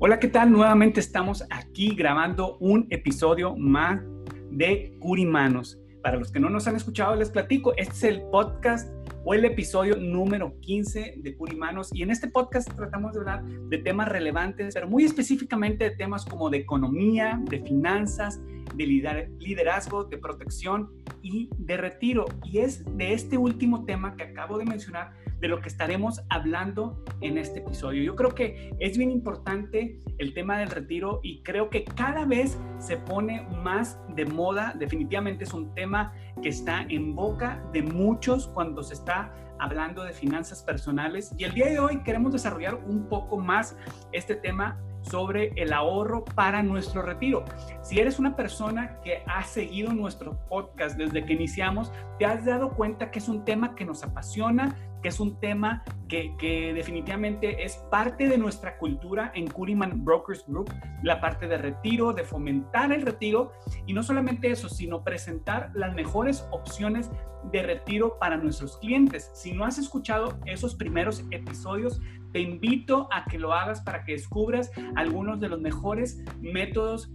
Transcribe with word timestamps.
Hola, 0.00 0.20
¿qué 0.20 0.28
tal? 0.28 0.52
Nuevamente 0.52 1.00
estamos 1.00 1.44
aquí 1.50 1.92
grabando 1.92 2.56
un 2.58 2.86
episodio 2.90 3.56
más 3.56 4.00
de 4.48 4.96
Curimanos. 5.00 5.76
Para 6.04 6.16
los 6.16 6.30
que 6.30 6.38
no 6.38 6.48
nos 6.48 6.68
han 6.68 6.76
escuchado, 6.76 7.16
les 7.16 7.30
platico, 7.30 7.74
este 7.76 7.92
es 7.94 8.04
el 8.04 8.22
podcast 8.30 8.88
o 9.24 9.34
el 9.34 9.44
episodio 9.44 9.96
número 9.96 10.54
15 10.60 11.14
de 11.16 11.36
Curimanos 11.36 11.90
y 11.92 12.04
en 12.04 12.12
este 12.12 12.28
podcast 12.28 12.72
tratamos 12.76 13.12
de 13.12 13.18
hablar 13.18 13.44
de 13.44 13.78
temas 13.78 14.08
relevantes, 14.08 14.72
pero 14.72 14.86
muy 14.86 15.02
específicamente 15.02 15.90
de 15.90 15.96
temas 15.96 16.24
como 16.24 16.48
de 16.48 16.58
economía, 16.58 17.42
de 17.50 17.60
finanzas, 17.60 18.40
de 18.76 18.86
liderazgo, 18.86 20.04
de 20.04 20.18
protección 20.18 20.92
y 21.22 21.50
de 21.58 21.76
retiro. 21.76 22.26
Y 22.44 22.58
es 22.58 22.84
de 22.96 23.14
este 23.14 23.36
último 23.36 23.84
tema 23.84 24.14
que 24.14 24.22
acabo 24.22 24.58
de 24.58 24.64
mencionar 24.64 25.10
de 25.40 25.48
lo 25.48 25.60
que 25.60 25.68
estaremos 25.68 26.22
hablando 26.28 27.04
en 27.20 27.38
este 27.38 27.60
episodio. 27.60 28.02
Yo 28.02 28.16
creo 28.16 28.34
que 28.34 28.74
es 28.78 28.98
bien 28.98 29.10
importante 29.10 30.00
el 30.18 30.34
tema 30.34 30.58
del 30.58 30.70
retiro 30.70 31.20
y 31.22 31.42
creo 31.42 31.70
que 31.70 31.84
cada 31.84 32.24
vez 32.24 32.58
se 32.78 32.96
pone 32.96 33.42
más 33.62 33.98
de 34.14 34.26
moda. 34.26 34.74
Definitivamente 34.78 35.44
es 35.44 35.52
un 35.52 35.74
tema 35.74 36.12
que 36.42 36.48
está 36.48 36.82
en 36.88 37.14
boca 37.14 37.62
de 37.72 37.82
muchos 37.82 38.48
cuando 38.48 38.82
se 38.82 38.94
está 38.94 39.32
hablando 39.58 40.04
de 40.04 40.12
finanzas 40.12 40.62
personales. 40.62 41.34
Y 41.36 41.44
el 41.44 41.54
día 41.54 41.66
de 41.66 41.78
hoy 41.78 42.02
queremos 42.02 42.32
desarrollar 42.32 42.74
un 42.74 43.08
poco 43.08 43.38
más 43.38 43.76
este 44.12 44.34
tema 44.34 44.80
sobre 45.02 45.52
el 45.56 45.72
ahorro 45.72 46.24
para 46.24 46.62
nuestro 46.62 47.02
retiro. 47.02 47.44
Si 47.82 47.98
eres 47.98 48.18
una 48.18 48.36
persona 48.36 49.00
que 49.02 49.22
ha 49.26 49.42
seguido 49.44 49.92
nuestro 49.92 50.38
podcast 50.48 50.96
desde 50.96 51.24
que 51.24 51.32
iniciamos, 51.32 51.92
te 52.18 52.26
has 52.26 52.44
dado 52.44 52.70
cuenta 52.70 53.10
que 53.10 53.18
es 53.18 53.28
un 53.28 53.44
tema 53.44 53.74
que 53.74 53.84
nos 53.84 54.02
apasiona, 54.02 54.76
que 55.02 55.08
es 55.08 55.20
un 55.20 55.38
tema 55.40 55.84
que, 56.08 56.72
definitivamente 56.74 57.64
es 57.64 57.76
parte 57.90 58.28
de 58.28 58.38
nuestra 58.38 58.78
cultura 58.78 59.30
en 59.34 59.46
Curiman 59.46 60.04
Brokers 60.04 60.44
Group, 60.46 60.72
la 61.02 61.20
parte 61.20 61.46
de 61.46 61.58
retiro, 61.58 62.12
de 62.12 62.24
fomentar 62.24 62.92
el 62.92 63.02
retiro 63.02 63.52
y 63.86 63.92
no 63.92 64.02
solamente 64.02 64.50
eso, 64.50 64.68
sino 64.68 65.04
presentar 65.04 65.70
las 65.74 65.94
mejores 65.94 66.46
opciones 66.50 67.10
de 67.52 67.62
retiro 67.62 68.18
para 68.18 68.36
nuestros 68.36 68.78
clientes. 68.78 69.30
Si 69.34 69.52
no 69.52 69.64
has 69.64 69.78
escuchado 69.78 70.38
esos 70.46 70.74
primeros 70.74 71.24
episodios, 71.30 72.00
te 72.32 72.40
invito 72.40 73.08
a 73.12 73.24
que 73.24 73.38
lo 73.38 73.52
hagas 73.52 73.80
para 73.80 74.04
que 74.04 74.12
descubras 74.12 74.70
algunos 74.96 75.40
de 75.40 75.48
los 75.48 75.60
mejores 75.60 76.22
métodos 76.40 77.10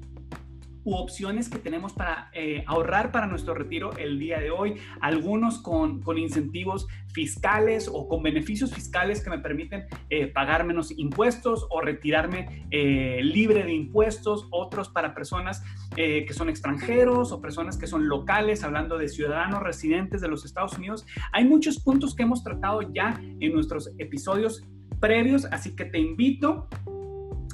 u 0.83 0.95
opciones 0.95 1.49
que 1.49 1.59
tenemos 1.59 1.93
para 1.93 2.29
eh, 2.33 2.63
ahorrar 2.67 3.11
para 3.11 3.27
nuestro 3.27 3.53
retiro 3.53 3.95
el 3.97 4.19
día 4.19 4.39
de 4.39 4.51
hoy, 4.51 4.75
algunos 5.01 5.59
con, 5.59 6.01
con 6.01 6.17
incentivos 6.17 6.87
fiscales 7.13 7.89
o 7.91 8.07
con 8.07 8.23
beneficios 8.23 8.73
fiscales 8.73 9.23
que 9.23 9.29
me 9.29 9.39
permiten 9.39 9.85
eh, 10.09 10.27
pagar 10.27 10.65
menos 10.65 10.91
impuestos 10.97 11.67
o 11.69 11.81
retirarme 11.81 12.65
eh, 12.71 13.21
libre 13.23 13.63
de 13.63 13.73
impuestos, 13.73 14.47
otros 14.51 14.89
para 14.89 15.13
personas 15.13 15.63
que 15.95 16.33
son 16.33 16.49
extranjeros 16.49 17.31
o 17.31 17.39
personas 17.39 17.77
que 17.77 17.85
son 17.85 18.07
locales, 18.07 18.63
hablando 18.63 18.97
de 18.97 19.07
ciudadanos 19.07 19.61
residentes 19.61 20.21
de 20.21 20.27
los 20.27 20.43
Estados 20.43 20.75
Unidos. 20.75 21.05
Hay 21.31 21.45
muchos 21.45 21.79
puntos 21.79 22.15
que 22.15 22.23
hemos 22.23 22.43
tratado 22.43 22.81
ya 22.81 23.21
en 23.39 23.53
nuestros 23.53 23.91
episodios 23.99 24.63
previos, 24.99 25.45
así 25.51 25.75
que 25.75 25.85
te 25.85 25.99
invito 25.99 26.67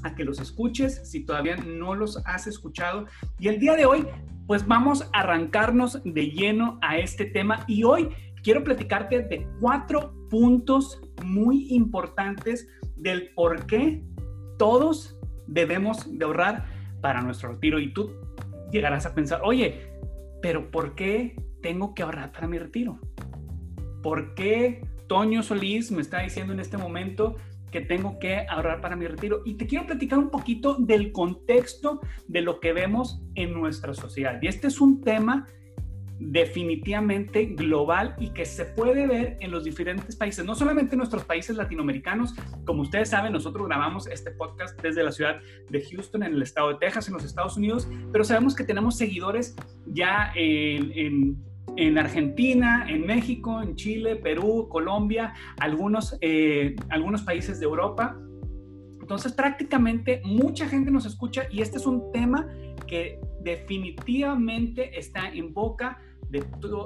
a 0.03 0.15
que 0.15 0.23
los 0.23 0.39
escuches 0.39 1.09
si 1.09 1.25
todavía 1.25 1.57
no 1.57 1.95
los 1.95 2.21
has 2.25 2.47
escuchado. 2.47 3.05
Y 3.39 3.47
el 3.47 3.59
día 3.59 3.75
de 3.75 3.85
hoy, 3.85 4.05
pues 4.47 4.65
vamos 4.67 5.09
a 5.13 5.19
arrancarnos 5.19 6.01
de 6.03 6.31
lleno 6.31 6.79
a 6.81 6.97
este 6.97 7.25
tema 7.25 7.65
y 7.67 7.83
hoy 7.83 8.09
quiero 8.43 8.63
platicarte 8.63 9.21
de 9.21 9.47
cuatro 9.59 10.13
puntos 10.29 11.01
muy 11.23 11.67
importantes 11.73 12.67
del 12.95 13.31
por 13.33 13.65
qué 13.65 14.03
todos 14.57 15.17
debemos 15.47 16.17
de 16.17 16.25
ahorrar 16.25 16.65
para 17.01 17.21
nuestro 17.21 17.53
retiro. 17.53 17.79
Y 17.79 17.93
tú 17.93 18.11
llegarás 18.71 19.05
a 19.05 19.13
pensar, 19.13 19.41
oye, 19.43 19.81
pero 20.41 20.71
¿por 20.71 20.95
qué 20.95 21.35
tengo 21.61 21.93
que 21.93 22.03
ahorrar 22.03 22.31
para 22.31 22.47
mi 22.47 22.57
retiro? 22.57 22.99
¿Por 24.01 24.33
qué 24.35 24.81
Toño 25.07 25.43
Solís 25.43 25.91
me 25.91 26.01
está 26.01 26.21
diciendo 26.21 26.53
en 26.53 26.59
este 26.59 26.77
momento 26.77 27.35
que 27.71 27.81
tengo 27.81 28.19
que 28.19 28.45
ahorrar 28.49 28.81
para 28.81 28.95
mi 28.95 29.07
retiro. 29.07 29.41
Y 29.45 29.55
te 29.55 29.67
quiero 29.67 29.85
platicar 29.85 30.19
un 30.19 30.29
poquito 30.29 30.75
del 30.75 31.11
contexto 31.11 32.01
de 32.27 32.41
lo 32.41 32.59
que 32.59 32.73
vemos 32.73 33.21
en 33.35 33.53
nuestra 33.53 33.93
sociedad. 33.93 34.39
Y 34.41 34.47
este 34.47 34.67
es 34.67 34.81
un 34.81 35.01
tema 35.01 35.47
definitivamente 36.19 37.45
global 37.45 38.15
y 38.19 38.31
que 38.31 38.45
se 38.45 38.65
puede 38.65 39.07
ver 39.07 39.37
en 39.39 39.51
los 39.51 39.63
diferentes 39.63 40.15
países, 40.15 40.45
no 40.45 40.53
solamente 40.53 40.95
en 40.95 40.97
nuestros 40.97 41.23
países 41.23 41.55
latinoamericanos, 41.55 42.35
como 42.65 42.81
ustedes 42.81 43.09
saben, 43.09 43.31
nosotros 43.31 43.67
grabamos 43.67 44.05
este 44.07 44.31
podcast 44.31 44.79
desde 44.81 45.03
la 45.03 45.11
ciudad 45.11 45.39
de 45.69 45.81
Houston, 45.81 46.23
en 46.23 46.33
el 46.33 46.41
estado 46.41 46.69
de 46.69 46.75
Texas, 46.75 47.07
en 47.07 47.13
los 47.13 47.23
Estados 47.23 47.55
Unidos, 47.55 47.87
pero 48.11 48.23
sabemos 48.25 48.53
que 48.53 48.65
tenemos 48.65 48.97
seguidores 48.97 49.55
ya 49.87 50.31
en, 50.35 50.91
en 50.91 51.48
en 51.77 51.97
Argentina, 51.97 52.85
en 52.87 53.05
México, 53.05 53.61
en 53.61 53.75
Chile, 53.75 54.15
Perú, 54.15 54.67
Colombia, 54.69 55.33
algunos, 55.59 56.17
eh, 56.21 56.75
algunos 56.89 57.23
países 57.23 57.59
de 57.59 57.65
Europa. 57.65 58.17
Entonces 59.01 59.33
prácticamente 59.33 60.21
mucha 60.23 60.67
gente 60.67 60.91
nos 60.91 61.05
escucha 61.05 61.43
y 61.51 61.61
este 61.61 61.77
es 61.77 61.85
un 61.85 62.11
tema 62.11 62.47
que 62.87 63.19
definitivamente 63.41 64.97
está 64.97 65.29
en 65.29 65.53
boca 65.53 65.99
de, 66.29 66.43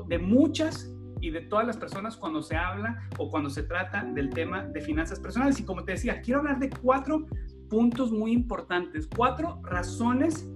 de 0.07 0.19
muchas 0.19 0.94
y 1.19 1.31
de 1.31 1.41
todas 1.41 1.65
las 1.65 1.77
personas 1.77 2.17
cuando 2.17 2.41
se 2.41 2.55
habla 2.55 3.09
o 3.17 3.29
cuando 3.29 3.50
se 3.50 3.63
trata 3.63 4.03
del 4.03 4.29
tema 4.29 4.63
de 4.63 4.81
finanzas 4.81 5.19
personales. 5.19 5.59
Y 5.59 5.63
como 5.63 5.83
te 5.83 5.94
decía, 5.94 6.21
quiero 6.21 6.41
hablar 6.41 6.59
de 6.59 6.69
cuatro 6.69 7.25
puntos 7.69 8.11
muy 8.11 8.33
importantes, 8.33 9.07
cuatro 9.07 9.61
razones 9.63 10.50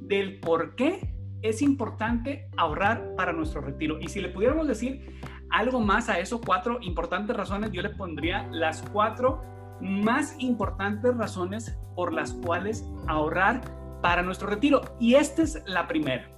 del 0.00 0.38
por 0.40 0.76
qué 0.76 1.13
es 1.44 1.60
importante 1.60 2.48
ahorrar 2.56 3.14
para 3.16 3.32
nuestro 3.32 3.60
retiro. 3.60 3.98
Y 4.00 4.08
si 4.08 4.20
le 4.20 4.30
pudiéramos 4.30 4.66
decir 4.66 5.20
algo 5.50 5.78
más 5.78 6.08
a 6.08 6.18
eso, 6.18 6.40
cuatro 6.40 6.78
importantes 6.80 7.36
razones, 7.36 7.70
yo 7.70 7.82
le 7.82 7.90
pondría 7.90 8.48
las 8.50 8.82
cuatro 8.82 9.42
más 9.80 10.34
importantes 10.38 11.14
razones 11.14 11.78
por 11.94 12.14
las 12.14 12.32
cuales 12.32 12.88
ahorrar 13.06 13.60
para 14.00 14.22
nuestro 14.22 14.48
retiro. 14.48 14.80
Y 14.98 15.16
esta 15.16 15.42
es 15.42 15.62
la 15.66 15.86
primera. 15.86 16.30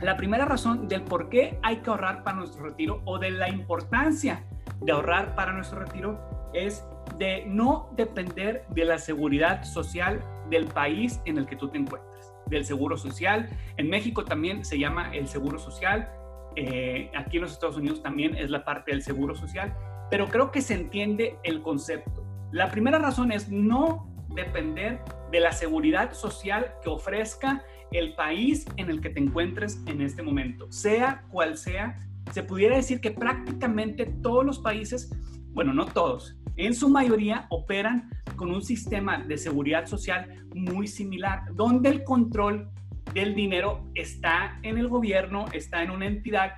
La 0.00 0.16
primera 0.16 0.46
razón 0.46 0.88
del 0.88 1.02
por 1.02 1.28
qué 1.28 1.58
hay 1.62 1.76
que 1.76 1.90
ahorrar 1.90 2.24
para 2.24 2.38
nuestro 2.38 2.64
retiro 2.64 3.02
o 3.04 3.18
de 3.18 3.30
la 3.30 3.50
importancia 3.50 4.42
de 4.80 4.92
ahorrar 4.92 5.34
para 5.34 5.52
nuestro 5.52 5.80
retiro 5.80 6.18
es 6.54 6.82
de 7.18 7.44
no 7.46 7.90
depender 7.94 8.64
de 8.70 8.86
la 8.86 8.96
seguridad 8.96 9.64
social 9.64 10.22
del 10.48 10.66
país 10.66 11.20
en 11.26 11.36
el 11.36 11.46
que 11.46 11.56
tú 11.56 11.68
te 11.68 11.76
encuentras 11.76 12.17
del 12.48 12.64
Seguro 12.64 12.96
Social. 12.96 13.48
En 13.76 13.88
México 13.88 14.24
también 14.24 14.64
se 14.64 14.78
llama 14.78 15.10
el 15.14 15.28
Seguro 15.28 15.58
Social. 15.58 16.10
Eh, 16.56 17.10
aquí 17.16 17.36
en 17.36 17.42
los 17.42 17.52
Estados 17.52 17.76
Unidos 17.76 18.02
también 18.02 18.36
es 18.36 18.50
la 18.50 18.64
parte 18.64 18.90
del 18.90 19.02
Seguro 19.02 19.34
Social. 19.34 19.76
Pero 20.10 20.28
creo 20.28 20.50
que 20.50 20.62
se 20.62 20.74
entiende 20.74 21.38
el 21.44 21.62
concepto. 21.62 22.24
La 22.50 22.70
primera 22.70 22.98
razón 22.98 23.30
es 23.30 23.50
no 23.50 24.08
depender 24.34 25.00
de 25.30 25.40
la 25.40 25.52
seguridad 25.52 26.12
social 26.12 26.74
que 26.82 26.88
ofrezca 26.88 27.62
el 27.90 28.14
país 28.14 28.66
en 28.76 28.90
el 28.90 29.00
que 29.00 29.10
te 29.10 29.20
encuentres 29.20 29.80
en 29.86 30.00
este 30.00 30.22
momento, 30.22 30.70
sea 30.70 31.24
cual 31.30 31.56
sea. 31.56 31.98
Se 32.32 32.42
pudiera 32.42 32.76
decir 32.76 33.00
que 33.00 33.10
prácticamente 33.10 34.06
todos 34.22 34.44
los 34.44 34.58
países, 34.58 35.10
bueno, 35.52 35.72
no 35.72 35.86
todos, 35.86 36.36
en 36.58 36.74
su 36.74 36.88
mayoría 36.90 37.46
operan 37.48 38.10
con 38.36 38.50
un 38.50 38.62
sistema 38.62 39.18
de 39.18 39.38
seguridad 39.38 39.86
social 39.86 40.44
muy 40.54 40.86
similar, 40.86 41.42
donde 41.54 41.88
el 41.88 42.04
control 42.04 42.68
del 43.14 43.34
dinero 43.34 43.88
está 43.94 44.58
en 44.62 44.76
el 44.76 44.88
gobierno, 44.88 45.46
está 45.52 45.82
en 45.82 45.90
una 45.90 46.06
entidad 46.06 46.54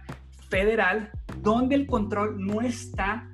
federal 0.48 1.10
donde 1.42 1.76
el 1.76 1.86
control 1.86 2.44
no 2.44 2.60
está 2.60 3.28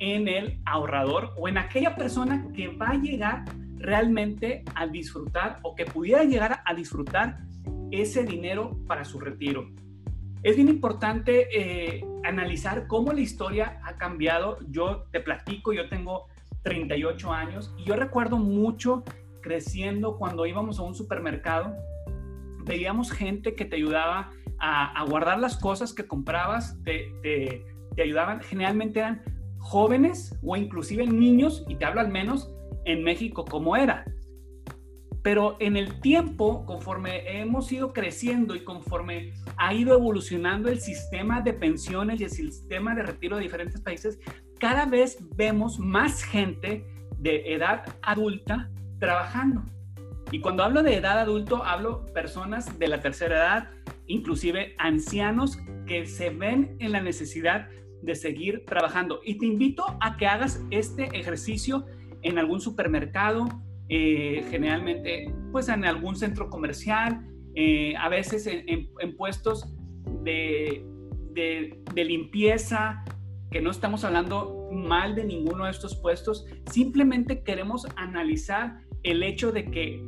en 0.00 0.28
el 0.28 0.60
ahorrador 0.66 1.34
o 1.36 1.48
en 1.48 1.56
aquella 1.56 1.94
persona 1.94 2.46
que 2.54 2.68
va 2.68 2.90
a 2.90 2.96
llegar 2.96 3.44
realmente 3.76 4.64
a 4.74 4.86
disfrutar 4.86 5.60
o 5.62 5.74
que 5.74 5.86
pudiera 5.86 6.24
llegar 6.24 6.60
a 6.64 6.74
disfrutar 6.74 7.38
ese 7.90 8.24
dinero 8.24 8.78
para 8.86 9.04
su 9.04 9.18
retiro. 9.18 9.70
Es 10.42 10.56
bien 10.56 10.68
importante 10.68 11.48
eh, 11.52 12.04
analizar 12.24 12.86
cómo 12.86 13.12
la 13.12 13.20
historia 13.20 13.80
ha 13.84 13.96
cambiado. 13.96 14.58
Yo 14.68 15.04
te 15.10 15.20
platico, 15.20 15.72
yo 15.72 15.88
tengo 15.88 16.26
38 16.62 17.32
años 17.32 17.74
y 17.76 17.84
yo 17.84 17.96
recuerdo 17.96 18.38
mucho 18.38 19.04
creciendo 19.40 20.16
cuando 20.16 20.46
íbamos 20.46 20.78
a 20.78 20.82
un 20.82 20.94
supermercado, 20.94 21.74
veíamos 22.64 23.10
gente 23.10 23.54
que 23.54 23.64
te 23.64 23.76
ayudaba 23.76 24.30
a, 24.58 25.04
guardar 25.08 25.38
las 25.38 25.56
cosas 25.56 25.94
que 25.94 26.06
comprabas, 26.06 26.76
te, 26.84 27.64
ayudaban, 28.00 28.40
generalmente 28.40 28.98
eran 28.98 29.22
jóvenes 29.58 30.36
o 30.42 30.56
inclusive 30.56 31.06
niños, 31.06 31.64
y 31.68 31.76
te 31.76 31.84
hablo 31.84 32.00
al 32.00 32.08
menos 32.08 32.52
en 32.84 33.02
México 33.04 33.44
como 33.44 33.76
era. 33.76 34.04
Pero 35.28 35.58
en 35.60 35.76
el 35.76 36.00
tiempo, 36.00 36.64
conforme 36.64 37.38
hemos 37.38 37.70
ido 37.70 37.92
creciendo 37.92 38.56
y 38.56 38.64
conforme 38.64 39.34
ha 39.58 39.74
ido 39.74 39.94
evolucionando 39.94 40.70
el 40.70 40.80
sistema 40.80 41.42
de 41.42 41.52
pensiones 41.52 42.18
y 42.18 42.24
el 42.24 42.30
sistema 42.30 42.94
de 42.94 43.02
retiro 43.02 43.36
de 43.36 43.42
diferentes 43.42 43.78
países, 43.82 44.18
cada 44.58 44.86
vez 44.86 45.18
vemos 45.36 45.78
más 45.78 46.22
gente 46.22 46.86
de 47.18 47.52
edad 47.52 47.84
adulta 48.00 48.70
trabajando. 49.00 49.66
Y 50.30 50.40
cuando 50.40 50.64
hablo 50.64 50.82
de 50.82 50.94
edad 50.94 51.18
adulto, 51.18 51.62
hablo 51.62 52.06
personas 52.14 52.78
de 52.78 52.88
la 52.88 53.02
tercera 53.02 53.36
edad, 53.36 53.70
inclusive 54.06 54.76
ancianos 54.78 55.58
que 55.86 56.06
se 56.06 56.30
ven 56.30 56.74
en 56.78 56.90
la 56.92 57.02
necesidad 57.02 57.68
de 58.00 58.14
seguir 58.14 58.64
trabajando. 58.64 59.20
Y 59.22 59.36
te 59.36 59.44
invito 59.44 59.84
a 60.00 60.16
que 60.16 60.26
hagas 60.26 60.62
este 60.70 61.04
ejercicio 61.12 61.84
en 62.22 62.38
algún 62.38 62.62
supermercado, 62.62 63.46
eh, 63.88 64.44
generalmente 64.50 65.32
pues 65.52 65.68
en 65.68 65.84
algún 65.84 66.16
centro 66.16 66.50
comercial, 66.50 67.26
eh, 67.54 67.96
a 67.96 68.08
veces 68.08 68.46
en, 68.46 69.16
puestos 69.16 69.74
de, 70.22 70.84
de, 71.32 72.04
limpieza, 72.04 73.04
que 73.50 73.60
no 73.60 73.70
estamos 73.70 74.04
hablando 74.04 74.68
mal 74.72 75.14
de 75.14 75.24
ninguno 75.24 75.64
de 75.64 75.70
estos 75.70 75.96
puestos, 75.96 76.46
simplemente 76.70 77.42
queremos 77.42 77.86
analizar 77.96 78.78
el 79.02 79.22
hecho 79.22 79.52
de 79.52 79.64
que 79.70 80.02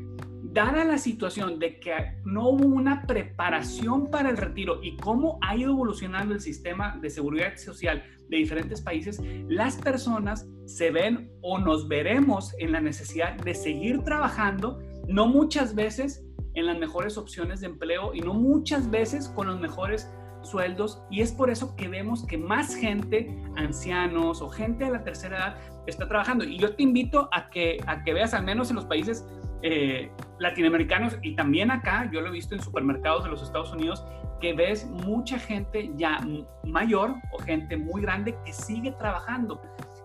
dada 0.53 0.85
la 0.85 0.99
situación 0.99 1.59
de 1.59 1.79
que 1.79 1.93
no 2.25 2.49
hubo 2.49 2.67
una 2.67 3.03
preparación 3.03 4.11
para 4.11 4.31
el 4.31 4.37
retiro 4.37 4.81
y 4.83 4.97
cómo 4.97 5.39
ha 5.43 5.57
ido 5.57 5.71
evolucionando 5.73 6.35
el 6.35 6.41
sistema 6.41 6.99
de 7.01 7.11
seguridad 7.11 7.57
social 7.57 8.03
de 8.29 8.37
diferentes 8.37 8.81
países, 8.81 9.21
las 9.49 9.77
personas 9.77 10.49
se 10.67 10.91
ven 10.91 11.31
o 11.43 11.59
nos 11.59 11.89
veremos 11.89 12.55
en 12.59 12.73
la 12.73 12.81
necesidad 12.81 13.35
de 13.37 13.55
seguir 13.55 14.03
trabajando, 14.03 14.81
no 15.09 15.27
muchas 15.27 15.75
veces 15.75 16.25
en 16.55 16.67
las 16.67 16.79
mejores 16.79 17.17
opciones 17.17 17.61
de 17.61 17.67
empleo 17.67 18.13
y 18.15 18.21
no 18.21 18.35
muchas 18.35 18.91
veces 18.91 19.29
con 19.29 19.47
los 19.47 19.61
mejores 19.61 20.11
sueldos 20.43 21.03
y 21.11 21.21
es 21.21 21.33
por 21.33 21.51
eso 21.51 21.77
que 21.77 21.89
vemos 21.89 22.25
que 22.27 22.39
más 22.39 22.75
gente, 22.75 23.37
ancianos 23.57 24.41
o 24.41 24.49
gente 24.49 24.85
de 24.85 24.91
la 24.91 25.05
tercera 25.05 25.37
edad 25.37 25.57
está 25.87 26.09
trabajando. 26.09 26.45
Y 26.45 26.59
yo 26.59 26.75
te 26.75 26.83
invito 26.83 27.29
a 27.33 27.51
que, 27.51 27.79
a 27.87 28.03
que 28.03 28.15
veas, 28.15 28.35
al 28.35 28.45
menos 28.45 28.71
en 28.71 28.77
los 28.77 28.87
países 28.87 29.27
eh, 29.63 30.11
latinoamericanos 30.39 31.19
y 31.23 31.35
también 31.35 31.71
acá, 31.71 32.11
yo 32.13 32.21
lo 32.21 32.29
he 32.29 32.33
visto 32.33 32.55
en 32.55 32.63
supermercados 32.63 33.25
de 33.25 33.31
los 33.31 33.43
Estados 33.43 33.73
Unidos, 33.73 34.05
que 34.41 34.55
ves 34.55 34.87
mucha 34.87 35.39
gente 35.39 35.91
ya 35.97 36.27
mayor 36.65 37.15
o 37.33 37.39
gente 37.39 37.77
muy 37.77 38.03
grande 38.03 38.37
que 38.45 38.53
sigue 38.53 38.93
trabajando. 38.93 39.61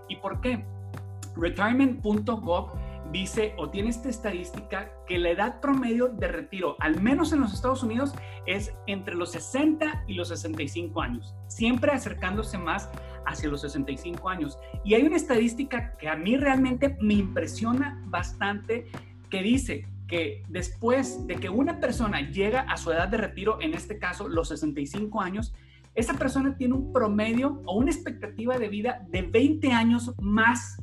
¿Y 0.09 0.17
por 0.17 0.41
qué? 0.41 0.63
Retirement.gov 1.37 2.71
dice 3.11 3.53
o 3.57 3.69
tiene 3.69 3.89
esta 3.89 4.09
estadística 4.09 4.91
que 5.07 5.17
la 5.17 5.29
edad 5.29 5.61
promedio 5.61 6.09
de 6.09 6.27
retiro, 6.27 6.75
al 6.79 7.01
menos 7.01 7.31
en 7.31 7.39
los 7.39 7.53
Estados 7.53 7.81
Unidos, 7.81 8.13
es 8.45 8.73
entre 8.87 9.15
los 9.15 9.31
60 9.31 10.03
y 10.07 10.15
los 10.15 10.27
65 10.29 11.01
años, 11.01 11.33
siempre 11.47 11.91
acercándose 11.91 12.57
más 12.57 12.89
hacia 13.25 13.49
los 13.49 13.61
65 13.61 14.27
años. 14.27 14.59
Y 14.83 14.95
hay 14.95 15.03
una 15.03 15.15
estadística 15.15 15.95
que 15.97 16.09
a 16.09 16.15
mí 16.15 16.35
realmente 16.35 16.97
me 16.99 17.13
impresiona 17.13 18.01
bastante 18.07 18.87
que 19.35 19.43
dice 19.43 19.85
que 20.07 20.43
después 20.47 21.27
de 21.27 21.35
que 21.35 21.49
una 21.49 21.81
persona 21.81 22.21
llega 22.21 22.61
a 22.61 22.77
su 22.77 22.89
edad 22.89 23.09
de 23.09 23.17
retiro, 23.17 23.59
en 23.59 23.73
este 23.73 23.99
caso 23.99 24.29
los 24.29 24.47
65 24.47 25.19
años, 25.21 25.53
esa 25.93 26.13
persona 26.13 26.55
tiene 26.55 26.75
un 26.75 26.93
promedio 26.93 27.61
o 27.65 27.77
una 27.77 27.91
expectativa 27.91 28.57
de 28.57 28.69
vida 28.69 29.05
de 29.09 29.23
20 29.23 29.73
años 29.73 30.13
más. 30.21 30.81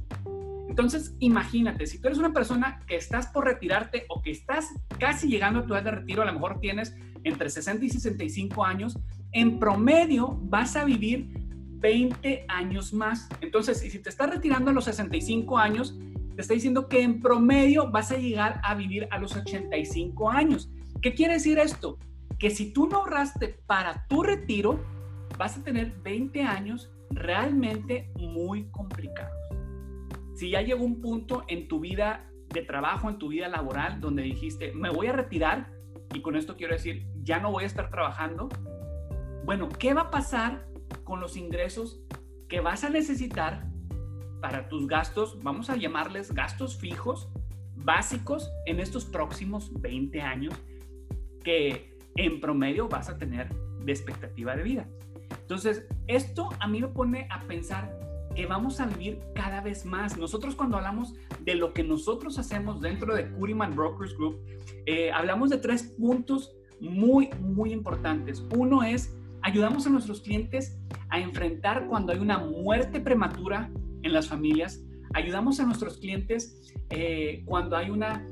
Entonces, 0.68 1.14
imagínate, 1.18 1.86
si 1.86 1.98
tú 1.98 2.08
eres 2.08 2.18
una 2.18 2.34
persona 2.34 2.80
que 2.86 2.96
estás 2.96 3.28
por 3.28 3.46
retirarte 3.46 4.04
o 4.10 4.20
que 4.20 4.32
estás 4.32 4.68
casi 4.98 5.28
llegando 5.28 5.60
a 5.60 5.66
tu 5.66 5.72
edad 5.72 5.84
de 5.84 5.90
retiro, 5.92 6.20
a 6.20 6.26
lo 6.26 6.34
mejor 6.34 6.60
tienes 6.60 6.94
entre 7.24 7.48
60 7.48 7.86
y 7.86 7.88
65 7.88 8.66
años, 8.66 8.98
en 9.32 9.58
promedio 9.58 10.38
vas 10.42 10.76
a 10.76 10.84
vivir 10.84 11.30
20 11.80 12.44
años 12.48 12.92
más. 12.92 13.30
Entonces, 13.40 13.78
si 13.78 13.98
te 13.98 14.10
estás 14.10 14.28
retirando 14.28 14.72
a 14.72 14.74
los 14.74 14.84
65 14.84 15.56
años, 15.56 15.98
te 16.34 16.42
está 16.42 16.54
diciendo 16.54 16.88
que 16.88 17.02
en 17.02 17.20
promedio 17.20 17.90
vas 17.90 18.10
a 18.12 18.16
llegar 18.16 18.60
a 18.62 18.74
vivir 18.74 19.08
a 19.10 19.18
los 19.18 19.36
85 19.36 20.30
años. 20.30 20.70
¿Qué 21.00 21.14
quiere 21.14 21.34
decir 21.34 21.58
esto? 21.58 21.98
Que 22.38 22.50
si 22.50 22.72
tú 22.72 22.86
no 22.86 22.98
ahorraste 22.98 23.60
para 23.66 24.06
tu 24.08 24.22
retiro, 24.22 24.80
vas 25.38 25.58
a 25.58 25.64
tener 25.64 25.92
20 26.02 26.42
años 26.42 26.90
realmente 27.10 28.10
muy 28.16 28.70
complicados. 28.70 29.36
Si 30.34 30.50
ya 30.50 30.62
llegó 30.62 30.84
un 30.84 31.00
punto 31.00 31.44
en 31.48 31.68
tu 31.68 31.80
vida 31.80 32.30
de 32.48 32.62
trabajo, 32.62 33.08
en 33.08 33.18
tu 33.18 33.28
vida 33.28 33.48
laboral, 33.48 34.00
donde 34.00 34.22
dijiste, 34.22 34.72
me 34.72 34.90
voy 34.90 35.06
a 35.08 35.12
retirar, 35.12 35.70
y 36.14 36.20
con 36.20 36.36
esto 36.36 36.56
quiero 36.56 36.74
decir, 36.74 37.06
ya 37.22 37.38
no 37.38 37.50
voy 37.50 37.64
a 37.64 37.66
estar 37.66 37.90
trabajando, 37.90 38.48
bueno, 39.44 39.68
¿qué 39.68 39.94
va 39.94 40.02
a 40.02 40.10
pasar 40.10 40.66
con 41.04 41.20
los 41.20 41.36
ingresos 41.36 42.02
que 42.48 42.60
vas 42.60 42.84
a 42.84 42.90
necesitar 42.90 43.71
para 44.42 44.68
tus 44.68 44.86
gastos, 44.86 45.38
vamos 45.42 45.70
a 45.70 45.76
llamarles 45.76 46.34
gastos 46.34 46.76
fijos, 46.76 47.28
básicos 47.76 48.50
en 48.66 48.80
estos 48.80 49.04
próximos 49.04 49.72
20 49.80 50.20
años 50.20 50.52
que 51.42 51.96
en 52.16 52.40
promedio 52.40 52.88
vas 52.88 53.08
a 53.08 53.16
tener 53.16 53.48
de 53.84 53.92
expectativa 53.92 54.54
de 54.56 54.64
vida. 54.64 54.88
Entonces, 55.40 55.86
esto 56.08 56.50
a 56.58 56.66
mí 56.66 56.80
me 56.80 56.88
pone 56.88 57.28
a 57.30 57.40
pensar 57.46 57.98
que 58.34 58.46
vamos 58.46 58.80
a 58.80 58.86
vivir 58.86 59.20
cada 59.34 59.60
vez 59.60 59.84
más. 59.84 60.18
Nosotros 60.18 60.54
cuando 60.56 60.76
hablamos 60.76 61.14
de 61.40 61.54
lo 61.54 61.72
que 61.72 61.84
nosotros 61.84 62.38
hacemos 62.38 62.80
dentro 62.80 63.14
de 63.14 63.30
Curiman 63.30 63.74
Brokers 63.76 64.16
Group, 64.16 64.40
eh, 64.86 65.12
hablamos 65.12 65.50
de 65.50 65.58
tres 65.58 65.84
puntos 65.98 66.52
muy, 66.80 67.30
muy 67.40 67.72
importantes. 67.72 68.44
Uno 68.56 68.82
es, 68.82 69.16
ayudamos 69.42 69.86
a 69.86 69.90
nuestros 69.90 70.20
clientes 70.20 70.78
a 71.10 71.20
enfrentar 71.20 71.86
cuando 71.86 72.12
hay 72.12 72.18
una 72.18 72.38
muerte 72.38 73.00
prematura 73.00 73.70
en 74.02 74.12
las 74.12 74.28
familias. 74.28 74.82
Ayudamos 75.14 75.60
a 75.60 75.66
nuestros 75.66 75.98
clientes 75.98 76.72
eh, 76.90 77.42
cuando 77.44 77.76
hay 77.76 77.90
una, 77.90 78.26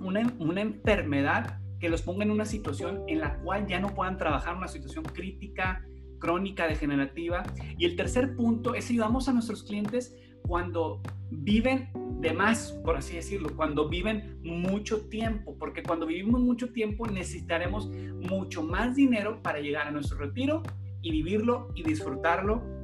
una, 0.00 0.60
enfermedad 0.60 1.60
que 1.80 1.88
los 1.88 2.02
ponga 2.02 2.24
en 2.24 2.30
una 2.30 2.44
situación 2.44 3.02
en 3.06 3.20
la 3.20 3.38
cual 3.40 3.66
ya 3.66 3.80
no 3.80 3.94
puedan 3.94 4.16
trabajar, 4.16 4.56
una 4.56 4.68
situación 4.68 5.04
crítica, 5.04 5.84
crónica, 6.18 6.66
degenerativa. 6.68 7.42
Y 7.76 7.84
el 7.84 7.96
tercer 7.96 8.36
punto 8.36 8.74
es 8.74 8.90
ayudamos 8.90 9.28
a 9.28 9.32
nuestros 9.32 9.62
clientes 9.62 10.16
cuando 10.42 11.02
viven 11.30 11.90
de 12.20 12.32
más, 12.32 12.72
por 12.84 12.96
así 12.96 13.16
decirlo, 13.16 13.50
cuando 13.56 13.88
viven 13.88 14.38
mucho 14.42 15.08
tiempo, 15.08 15.56
porque 15.58 15.82
cuando 15.82 16.06
vivimos 16.06 16.40
mucho 16.40 16.72
tiempo 16.72 17.06
necesitaremos 17.06 17.88
mucho 17.88 18.62
más 18.62 18.96
dinero 18.96 19.42
para 19.42 19.60
llegar 19.60 19.88
a 19.88 19.90
nuestro 19.90 20.18
retiro 20.18 20.62
y 21.02 21.10
vivirlo 21.10 21.68
y 21.74 21.82
disfrutarlo 21.82 22.75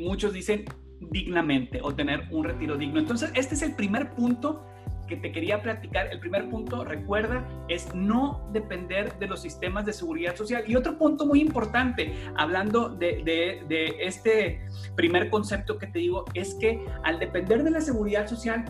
muchos 0.00 0.32
dicen 0.32 0.64
dignamente 1.00 1.80
o 1.82 1.94
tener 1.94 2.24
un 2.30 2.44
retiro 2.44 2.76
digno. 2.76 2.98
Entonces, 2.98 3.30
este 3.34 3.54
es 3.54 3.62
el 3.62 3.74
primer 3.74 4.14
punto 4.14 4.64
que 5.08 5.16
te 5.16 5.32
quería 5.32 5.62
platicar. 5.62 6.08
El 6.12 6.20
primer 6.20 6.48
punto, 6.48 6.84
recuerda, 6.84 7.44
es 7.68 7.92
no 7.94 8.48
depender 8.52 9.18
de 9.18 9.26
los 9.26 9.40
sistemas 9.40 9.84
de 9.86 9.92
seguridad 9.92 10.36
social. 10.36 10.62
Y 10.68 10.76
otro 10.76 10.98
punto 10.98 11.26
muy 11.26 11.40
importante, 11.40 12.14
hablando 12.36 12.90
de, 12.90 13.22
de, 13.68 13.96
este 14.00 14.60
primer 14.94 15.30
concepto 15.30 15.78
que 15.78 15.88
te 15.88 15.98
digo, 15.98 16.24
es 16.34 16.54
que 16.54 16.84
al 17.02 17.18
depender 17.18 17.64
de 17.64 17.70
la 17.70 17.80
seguridad 17.80 18.28
social, 18.28 18.64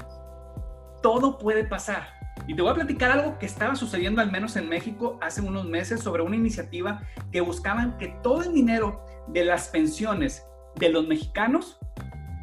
todo 1.03 1.39
puede 1.39 1.65
pasar. 1.65 2.17
Y 2.47 2.55
te 2.55 2.63
voy 2.63 2.71
a 2.71 2.75
platicar 2.75 3.11
algo 3.11 3.39
que 3.39 3.47
estaba 3.47 3.75
sucediendo 3.75 4.23
al 4.23 4.31
menos 4.31 4.57
en 4.57 4.69
México 4.69 5.19
hace 5.21 5.43
unos 5.43 5.67
meses 5.67 6.01
sobre 6.01 6.23
una 6.23 6.37
iniciativa 6.37 7.03
que 7.33 7.41
buscaban 7.41 7.99
que 7.99 8.17
todo 8.23 8.43
el 8.43 8.55
dinero 8.55 9.05
de 9.33 9.45
las 9.45 9.69
pensiones 9.69 10.45
de 10.77 10.91
los 10.91 11.07
mexicanos 11.07 11.79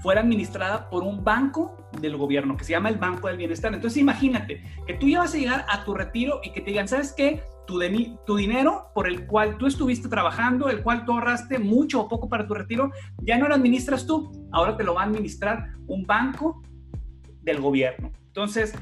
fuera 0.02 0.22
administrada 0.22 0.90
por 0.90 1.04
un 1.04 1.24
banco 1.24 1.90
del 2.00 2.16
gobierno 2.16 2.56
que 2.58 2.64
se 2.64 2.72
llama 2.72 2.90
el 2.90 2.98
Banco 2.98 3.28
del 3.28 3.38
Bienestar. 3.38 3.74
Entonces 3.74 3.98
imagínate 3.98 4.62
que 4.86 4.94
tú 4.94 5.08
ya 5.08 5.20
vas 5.20 5.34
a 5.34 5.38
llegar 5.38 5.66
a 5.68 5.84
tu 5.84 5.96
retiro 5.96 6.42
y 6.44 6.52
que 6.52 6.62
te 6.62 6.72
digan, 6.72 6.88
¿sabes 6.88 7.12
qué? 7.12 7.42
Tu, 7.66 7.80
tu 8.26 8.36
dinero 8.36 8.92
por 8.94 9.08
el 9.08 9.26
cual 9.26 9.58
tú 9.58 9.66
estuviste 9.66 10.08
trabajando, 10.08 10.70
el 10.70 10.84
cual 10.84 11.06
tú 11.06 11.14
ahorraste 11.14 11.58
mucho 11.58 12.02
o 12.02 12.08
poco 12.08 12.30
para 12.30 12.46
tu 12.46 12.54
retiro, 12.54 12.92
ya 13.24 13.40
no 13.40 13.48
lo 13.48 13.56
administras 13.56 14.06
tú, 14.06 14.48
ahora 14.52 14.78
te 14.78 14.84
lo 14.84 14.94
va 14.94 15.02
a 15.02 15.06
administrar 15.06 15.72
un 15.88 16.06
banco 16.06 16.62
del 17.42 17.60
gobierno. 17.60 18.12
Entonces, 18.28 18.76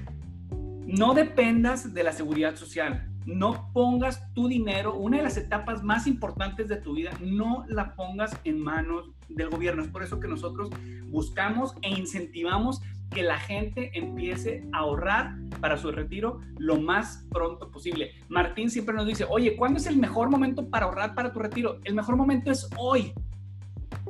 no 0.86 1.14
dependas 1.14 1.94
de 1.94 2.04
la 2.04 2.12
seguridad 2.12 2.56
social, 2.56 3.13
no 3.26 3.70
pongas 3.74 4.34
tu 4.34 4.48
dinero, 4.48 4.96
una 4.96 5.18
de 5.18 5.24
las 5.24 5.38
etapas 5.38 5.84
más 5.84 6.08
importantes 6.08 6.68
de 6.68 6.78
tu 6.78 6.94
vida, 6.94 7.12
no 7.22 7.66
la 7.68 7.96
pongas 7.96 8.38
en 8.44 8.60
manos 8.60 9.10
del 9.30 9.50
gobierno. 9.50 9.84
Es 9.84 9.90
por 9.90 10.04
eso 10.04 10.20
que 10.20 10.28
nosotros 10.28 10.70
buscamos 11.08 11.76
e 11.82 11.90
incentivamos 11.90 12.82
que 13.10 13.24
la 13.24 13.38
gente 13.38 13.92
empiece 13.94 14.68
a 14.72 14.80
ahorrar 14.80 15.36
para 15.62 15.78
su 15.78 15.92
retiro 15.92 16.42
lo 16.58 16.80
más 16.80 17.26
pronto 17.32 17.70
posible. 17.70 18.12
Martín 18.28 18.70
siempre 18.70 18.96
nos 18.96 19.06
dice, 19.06 19.26
oye, 19.30 19.56
¿cuándo 19.56 19.78
es 19.78 19.86
el 19.86 19.98
mejor 19.98 20.30
momento 20.30 20.68
para 20.70 20.86
ahorrar 20.86 21.14
para 21.14 21.32
tu 21.32 21.40
retiro? 21.40 21.80
El 21.84 21.94
mejor 21.94 22.16
momento 22.16 22.52
es 22.52 22.68
hoy 22.78 23.14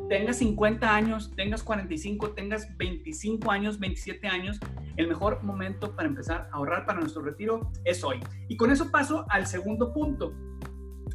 tengas 0.09 0.38
50 0.38 0.95
años, 0.95 1.31
tengas 1.35 1.63
45, 1.63 2.31
tengas 2.31 2.77
25 2.77 3.51
años, 3.51 3.79
27 3.79 4.27
años, 4.27 4.59
el 4.97 5.07
mejor 5.07 5.43
momento 5.43 5.95
para 5.95 6.07
empezar 6.07 6.50
a 6.51 6.55
ahorrar 6.55 6.85
para 6.85 7.00
nuestro 7.00 7.21
retiro 7.21 7.71
es 7.85 8.03
hoy. 8.03 8.19
Y 8.47 8.57
con 8.57 8.71
eso 8.71 8.91
paso 8.91 9.25
al 9.29 9.47
segundo 9.47 9.93
punto. 9.93 10.33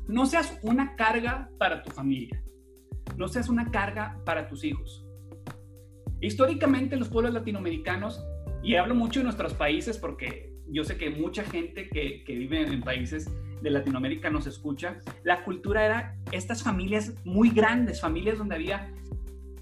No 0.07 0.27
seas 0.27 0.59
una 0.63 0.97
carga 0.97 1.51
para 1.59 1.83
tu 1.83 1.91
familia. 1.91 2.43
No 3.17 3.29
seas 3.29 3.49
una 3.49 3.71
carga 3.71 4.21
para 4.25 4.49
tus 4.49 4.65
hijos. 4.65 5.05
Históricamente 6.21 6.97
los 6.97 7.09
pueblos 7.09 7.35
latinoamericanos, 7.35 8.25
y 8.63 8.75
hablo 8.75 8.95
mucho 8.95 9.21
de 9.21 9.25
nuestros 9.25 9.55
países 9.55 9.99
porque 9.99 10.53
yo 10.69 10.85
sé 10.85 10.97
que 10.97 11.11
mucha 11.11 11.45
gente 11.45 11.89
que, 11.89 12.25
que 12.25 12.35
vive 12.35 12.63
en 12.63 12.81
países 12.81 13.31
de 13.61 13.71
Latinoamérica 13.71 14.31
nos 14.31 14.47
escucha, 14.47 15.01
la 15.25 15.45
cultura 15.45 15.85
era 15.85 16.17
estas 16.33 16.63
familias 16.63 17.15
muy 17.25 17.51
grandes, 17.51 18.01
familias 18.01 18.39
donde 18.39 18.55
había 18.55 18.93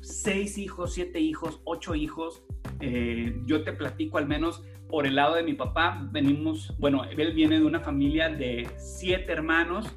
seis 0.01 0.59
hijos, 0.59 0.95
siete 0.95 1.21
hijos, 1.21 1.61
ocho 1.65 1.95
hijos. 1.95 2.45
Eh, 2.81 3.41
yo 3.47 3.65
te 3.65 3.73
platico 3.73 4.19
al 4.19 4.27
menos 4.27 4.63
por 4.89 5.07
el 5.07 5.17
lado 5.17 5.35
de 5.35 5.43
mi 5.43 5.55
papá, 5.55 6.09
venimos, 6.13 6.75
bueno, 6.79 7.05
él 7.05 7.33
viene 7.35 7.59
de 7.59 7.65
una 7.65 7.81
familia 7.81 8.29
de 8.29 8.69
siete 8.77 9.33
hermanos, 9.33 9.97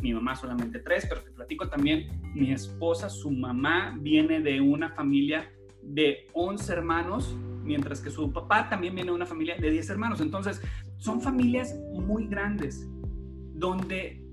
mi 0.00 0.14
mamá 0.14 0.34
solamente 0.34 0.78
tres, 0.78 1.06
pero 1.06 1.22
te 1.22 1.30
platico 1.30 1.68
también, 1.68 2.08
mi 2.34 2.52
esposa, 2.52 3.10
su 3.10 3.30
mamá 3.30 3.94
viene 4.00 4.40
de 4.40 4.60
una 4.60 4.90
familia 4.92 5.52
de 5.82 6.26
once 6.32 6.72
hermanos, 6.72 7.36
mientras 7.62 8.00
que 8.00 8.10
su 8.10 8.32
papá 8.32 8.68
también 8.70 8.94
viene 8.94 9.10
de 9.10 9.16
una 9.16 9.26
familia 9.26 9.56
de 9.56 9.70
diez 9.70 9.90
hermanos. 9.90 10.22
Entonces, 10.22 10.62
son 10.96 11.20
familias 11.20 11.78
muy 11.92 12.26
grandes 12.26 12.88
donde 13.60 14.24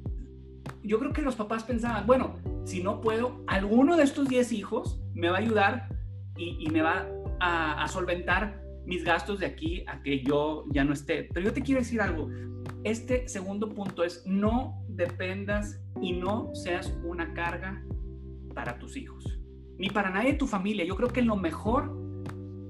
yo 0.84 1.00
creo 1.00 1.14
que 1.14 1.22
los 1.22 1.36
papás 1.36 1.64
pensaban, 1.64 2.08
bueno, 2.08 2.36
si 2.64 2.82
no 2.82 3.02
puedo, 3.02 3.44
alguno 3.46 3.98
de 3.98 4.04
estos 4.04 4.28
10 4.28 4.54
hijos 4.54 5.00
me 5.14 5.30
va 5.30 5.38
a 5.38 5.42
ayudar 5.42 5.90
y, 6.38 6.70
me 6.70 6.82
va 6.82 7.08
a, 7.40 7.84
a, 7.84 7.88
solventar 7.88 8.62
mis 8.86 9.04
gastos 9.04 9.40
de 9.40 9.48
aquí 9.48 9.84
a 9.88 10.02
que 10.02 10.24
yo 10.24 10.66
ya 10.72 10.84
no 10.84 10.94
esté. 10.94 11.30
Pero 11.34 11.48
yo 11.48 11.54
te 11.54 11.62
quiero 11.62 11.82
decir 11.82 12.00
algo, 12.00 12.30
este 12.84 13.28
segundo 13.28 13.74
punto 13.74 14.04
es 14.04 14.24
no 14.26 14.82
dependas 14.88 15.82
y 16.02 16.14
no 16.14 16.54
seas 16.54 16.96
una 17.04 17.34
carga 17.34 17.84
para 18.54 18.80
tus 18.80 18.96
hijos, 18.96 19.40
ni 19.78 19.90
para 19.90 20.10
nadie 20.10 20.34
de 20.34 20.38
tu 20.38 20.48
familia. 20.48 20.86
Yo 20.86 20.96
creo 20.96 21.10
que 21.10 21.22
lo 21.22 21.36
mejor 21.36 21.92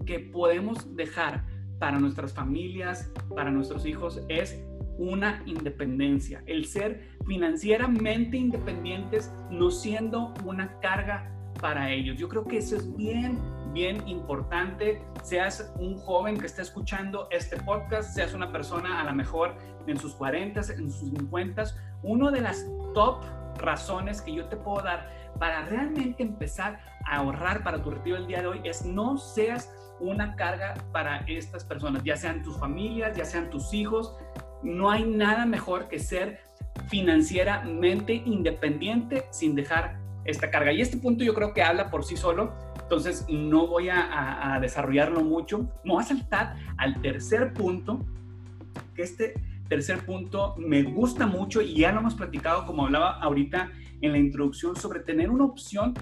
que 0.05 0.19
podemos 0.19 0.95
dejar 0.95 1.45
para 1.77 1.99
nuestras 1.99 2.33
familias, 2.33 3.11
para 3.35 3.51
nuestros 3.51 3.85
hijos, 3.85 4.23
es 4.29 4.59
una 4.97 5.41
independencia, 5.45 6.43
el 6.45 6.65
ser 6.65 7.09
financieramente 7.25 8.37
independientes, 8.37 9.31
no 9.51 9.71
siendo 9.71 10.33
una 10.45 10.79
carga 10.79 11.31
para 11.61 11.91
ellos. 11.91 12.17
Yo 12.17 12.29
creo 12.29 12.45
que 12.45 12.57
eso 12.57 12.75
es 12.75 12.95
bien, 12.95 13.39
bien 13.73 14.07
importante. 14.07 15.01
Seas 15.23 15.73
un 15.79 15.97
joven 15.97 16.37
que 16.37 16.45
está 16.45 16.61
escuchando 16.61 17.27
este 17.31 17.57
podcast, 17.57 18.13
seas 18.13 18.33
una 18.33 18.51
persona 18.51 19.01
a 19.01 19.03
lo 19.03 19.13
mejor 19.13 19.55
en 19.87 19.97
sus 19.97 20.13
40, 20.15 20.61
en 20.73 20.91
sus 20.91 21.09
50, 21.09 21.63
una 22.03 22.31
de 22.31 22.41
las 22.41 22.65
top 22.93 23.23
razones 23.57 24.21
que 24.21 24.33
yo 24.33 24.45
te 24.45 24.57
puedo 24.57 24.83
dar 24.83 25.09
para 25.39 25.65
realmente 25.65 26.23
empezar 26.23 26.79
a 27.05 27.17
ahorrar 27.17 27.63
para 27.63 27.81
tu 27.81 27.91
retiro 27.91 28.17
el 28.17 28.27
día 28.27 28.41
de 28.41 28.47
hoy 28.47 28.61
es 28.63 28.85
no 28.85 29.17
seas 29.17 29.71
una 29.99 30.35
carga 30.35 30.75
para 30.91 31.19
estas 31.27 31.63
personas, 31.63 32.03
ya 32.03 32.15
sean 32.15 32.43
tus 32.43 32.57
familias, 32.57 33.17
ya 33.17 33.25
sean 33.25 33.49
tus 33.49 33.73
hijos, 33.73 34.15
no 34.63 34.89
hay 34.89 35.05
nada 35.05 35.45
mejor 35.45 35.87
que 35.87 35.99
ser 35.99 36.39
financieramente 36.87 38.13
independiente 38.13 39.25
sin 39.31 39.55
dejar 39.55 39.99
esta 40.25 40.51
carga. 40.51 40.71
Y 40.71 40.81
este 40.81 40.97
punto 40.97 41.23
yo 41.23 41.33
creo 41.33 41.53
que 41.53 41.63
habla 41.63 41.89
por 41.89 42.03
sí 42.03 42.17
solo, 42.17 42.53
entonces 42.81 43.25
no 43.29 43.67
voy 43.67 43.89
a, 43.89 44.57
desarrollarlo 44.61 45.21
mucho. 45.21 45.69
Me 45.83 45.93
voy 45.93 46.03
a 46.03 46.05
saltar 46.05 46.55
al 46.77 47.01
tercer 47.01 47.53
punto, 47.53 48.05
que 48.95 49.03
este 49.03 49.33
tercer 49.67 50.05
punto 50.05 50.55
me 50.57 50.83
gusta 50.83 51.27
mucho 51.27 51.61
y 51.61 51.75
ya 51.75 51.91
lo 51.91 51.99
hemos 51.99 52.15
platicado 52.15 52.65
como 52.65 52.85
hablaba 52.85 53.19
ahorita 53.19 53.71
en 54.01 54.11
la 54.11 54.17
introducción 54.17 54.75
sobre 54.75 55.01
tener 55.01 55.29
una 55.29 55.45
opción 55.45 55.93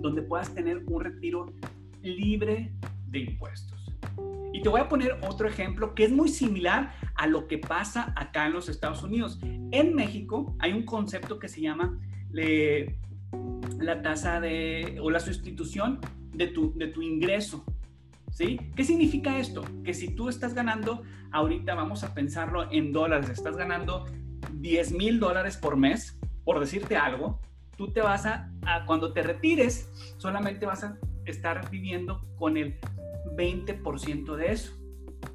donde 0.00 0.22
puedas 0.22 0.54
tener 0.54 0.84
un 0.86 1.02
retiro 1.02 1.52
libre 2.02 2.72
de 3.08 3.18
impuestos. 3.20 3.83
Y 4.54 4.62
te 4.62 4.68
voy 4.68 4.80
a 4.80 4.88
poner 4.88 5.18
otro 5.28 5.48
ejemplo 5.48 5.96
que 5.96 6.04
es 6.04 6.12
muy 6.12 6.28
similar 6.28 6.94
a 7.16 7.26
lo 7.26 7.48
que 7.48 7.58
pasa 7.58 8.12
acá 8.14 8.46
en 8.46 8.52
los 8.52 8.68
Estados 8.68 9.02
Unidos. 9.02 9.40
En 9.42 9.96
México 9.96 10.54
hay 10.60 10.72
un 10.72 10.84
concepto 10.84 11.40
que 11.40 11.48
se 11.48 11.60
llama 11.60 11.98
la 13.80 14.00
tasa 14.02 14.40
de 14.40 15.00
o 15.02 15.10
la 15.10 15.18
sustitución 15.18 15.98
de 16.32 16.46
tu, 16.46 16.72
de 16.78 16.86
tu 16.86 17.02
ingreso. 17.02 17.64
¿Sí? 18.30 18.60
¿Qué 18.76 18.84
significa 18.84 19.38
esto? 19.38 19.64
Que 19.82 19.92
si 19.92 20.14
tú 20.14 20.28
estás 20.28 20.54
ganando, 20.54 21.02
ahorita 21.32 21.74
vamos 21.74 22.04
a 22.04 22.14
pensarlo 22.14 22.70
en 22.70 22.92
dólares, 22.92 23.30
estás 23.30 23.56
ganando 23.56 24.06
10 24.52 24.92
mil 24.92 25.18
dólares 25.18 25.56
por 25.56 25.76
mes, 25.76 26.16
por 26.44 26.60
decirte 26.60 26.96
algo, 26.96 27.40
tú 27.76 27.92
te 27.92 28.02
vas 28.02 28.24
a, 28.24 28.52
cuando 28.86 29.12
te 29.12 29.24
retires, 29.24 29.90
solamente 30.16 30.64
vas 30.64 30.84
a 30.84 30.96
estar 31.24 31.68
viviendo 31.70 32.24
con 32.36 32.56
el 32.56 32.78
20% 33.36 34.36
de 34.36 34.52
eso. 34.52 34.74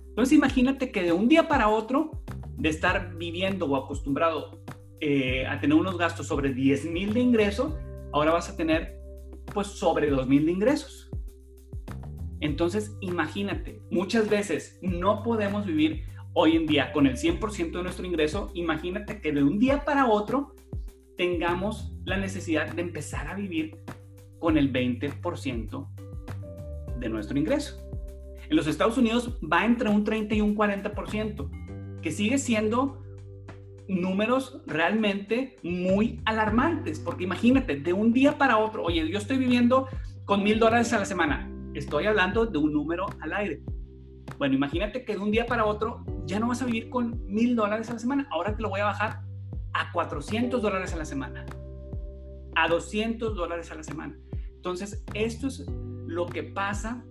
Entonces 0.10 0.38
imagínate 0.38 0.92
que 0.92 1.04
de 1.04 1.12
un 1.12 1.28
día 1.28 1.48
para 1.48 1.70
otro, 1.70 2.12
de 2.58 2.70
estar 2.70 3.16
viviendo 3.16 3.66
o 3.68 3.76
acostumbrado 3.76 4.62
eh, 5.00 5.46
a 5.48 5.60
tener 5.62 5.78
unos 5.78 5.98
gastos 5.98 6.28
sobre 6.28 6.54
10 6.54 6.92
mil 6.92 7.14
de 7.14 7.22
ingreso, 7.22 7.78
ahora 8.12 8.34
vas 8.34 8.50
a 8.50 8.58
tener 8.58 9.00
pues 9.54 9.68
sobre 9.68 10.10
2 10.10 10.28
mil 10.28 10.46
de 10.46 10.52
ingresos. 10.52 11.10
Entonces 12.42 12.96
imagínate, 13.02 13.82
muchas 13.92 14.30
veces 14.30 14.78
no 14.82 15.24
podemos 15.24 15.66
vivir 15.66 16.04
hoy 16.34 16.56
en 16.56 16.66
día 16.66 16.92
con 16.92 17.08
el 17.08 17.16
100% 17.16 17.72
de 17.72 17.84
nuestro 17.84 18.06
ingreso. 18.06 18.52
Imagínate 18.54 19.22
que 19.22 19.32
de 19.32 19.44
un 19.44 19.60
día 19.60 19.86
para 19.86 20.08
otro 20.08 20.56
tengamos 21.18 21.94
la 22.06 22.18
necesidad 22.18 22.74
de 22.74 22.82
empezar 22.82 23.28
a 23.28 23.36
vivir 23.36 23.78
con 24.40 24.58
el 24.58 24.72
20% 24.72 25.88
de 27.00 27.10
nuestro 27.10 27.38
ingreso. 27.38 27.78
En 28.50 28.56
los 28.56 28.68
Estados 28.68 28.98
Unidos 28.98 29.38
va 29.42 29.66
entre 29.66 29.90
un 29.90 30.04
30 30.04 30.36
y 30.36 30.42
un 30.42 30.56
40%, 30.56 31.50
que 32.02 32.12
sigue 32.12 32.38
siendo 32.38 33.02
números 33.88 34.62
realmente 34.66 35.58
muy 35.64 36.22
alarmantes, 36.26 37.00
porque 37.00 37.24
imagínate, 37.24 37.76
de 37.78 37.94
un 37.94 38.14
día 38.14 38.38
para 38.38 38.58
otro, 38.58 38.84
oye, 38.84 39.10
yo 39.10 39.18
estoy 39.18 39.38
viviendo 39.38 39.88
con 40.26 40.44
mil 40.44 40.60
dólares 40.60 40.94
a 40.94 41.00
la 41.00 41.06
semana, 41.06 41.52
estoy 41.74 42.06
hablando 42.06 42.46
de 42.46 42.58
un 42.58 42.72
número 42.72 43.08
al 43.20 43.34
aire. 43.34 43.62
Bueno, 44.38 44.56
imagínate 44.56 45.04
que 45.04 45.14
de 45.14 45.20
un 45.20 45.32
día 45.32 45.48
para 45.48 45.66
otro 45.66 46.06
ya 46.26 46.40
no 46.40 46.48
vas 46.48 46.62
a 46.62 46.66
vivir 46.66 46.90
con 46.90 47.26
mil 47.28 47.56
dólares 47.56 47.90
a 47.90 47.94
la 47.94 48.00
semana, 48.00 48.28
ahora 48.32 48.56
te 48.56 48.62
lo 48.62 48.70
voy 48.70 48.80
a 48.80 48.86
bajar 48.86 49.22
a 49.74 49.92
400 49.92 50.62
dólares 50.62 50.94
a 50.94 50.98
la 50.98 51.06
semana, 51.06 51.46
a 52.56 52.68
200 52.68 53.36
dólares 53.36 53.72
a 53.72 53.76
la 53.76 53.84
semana. 53.84 54.16
Entonces, 54.56 55.04
esto 55.14 55.48
es 55.48 55.66
lo 56.10 56.26
que 56.26 56.44
pasa 56.44 57.04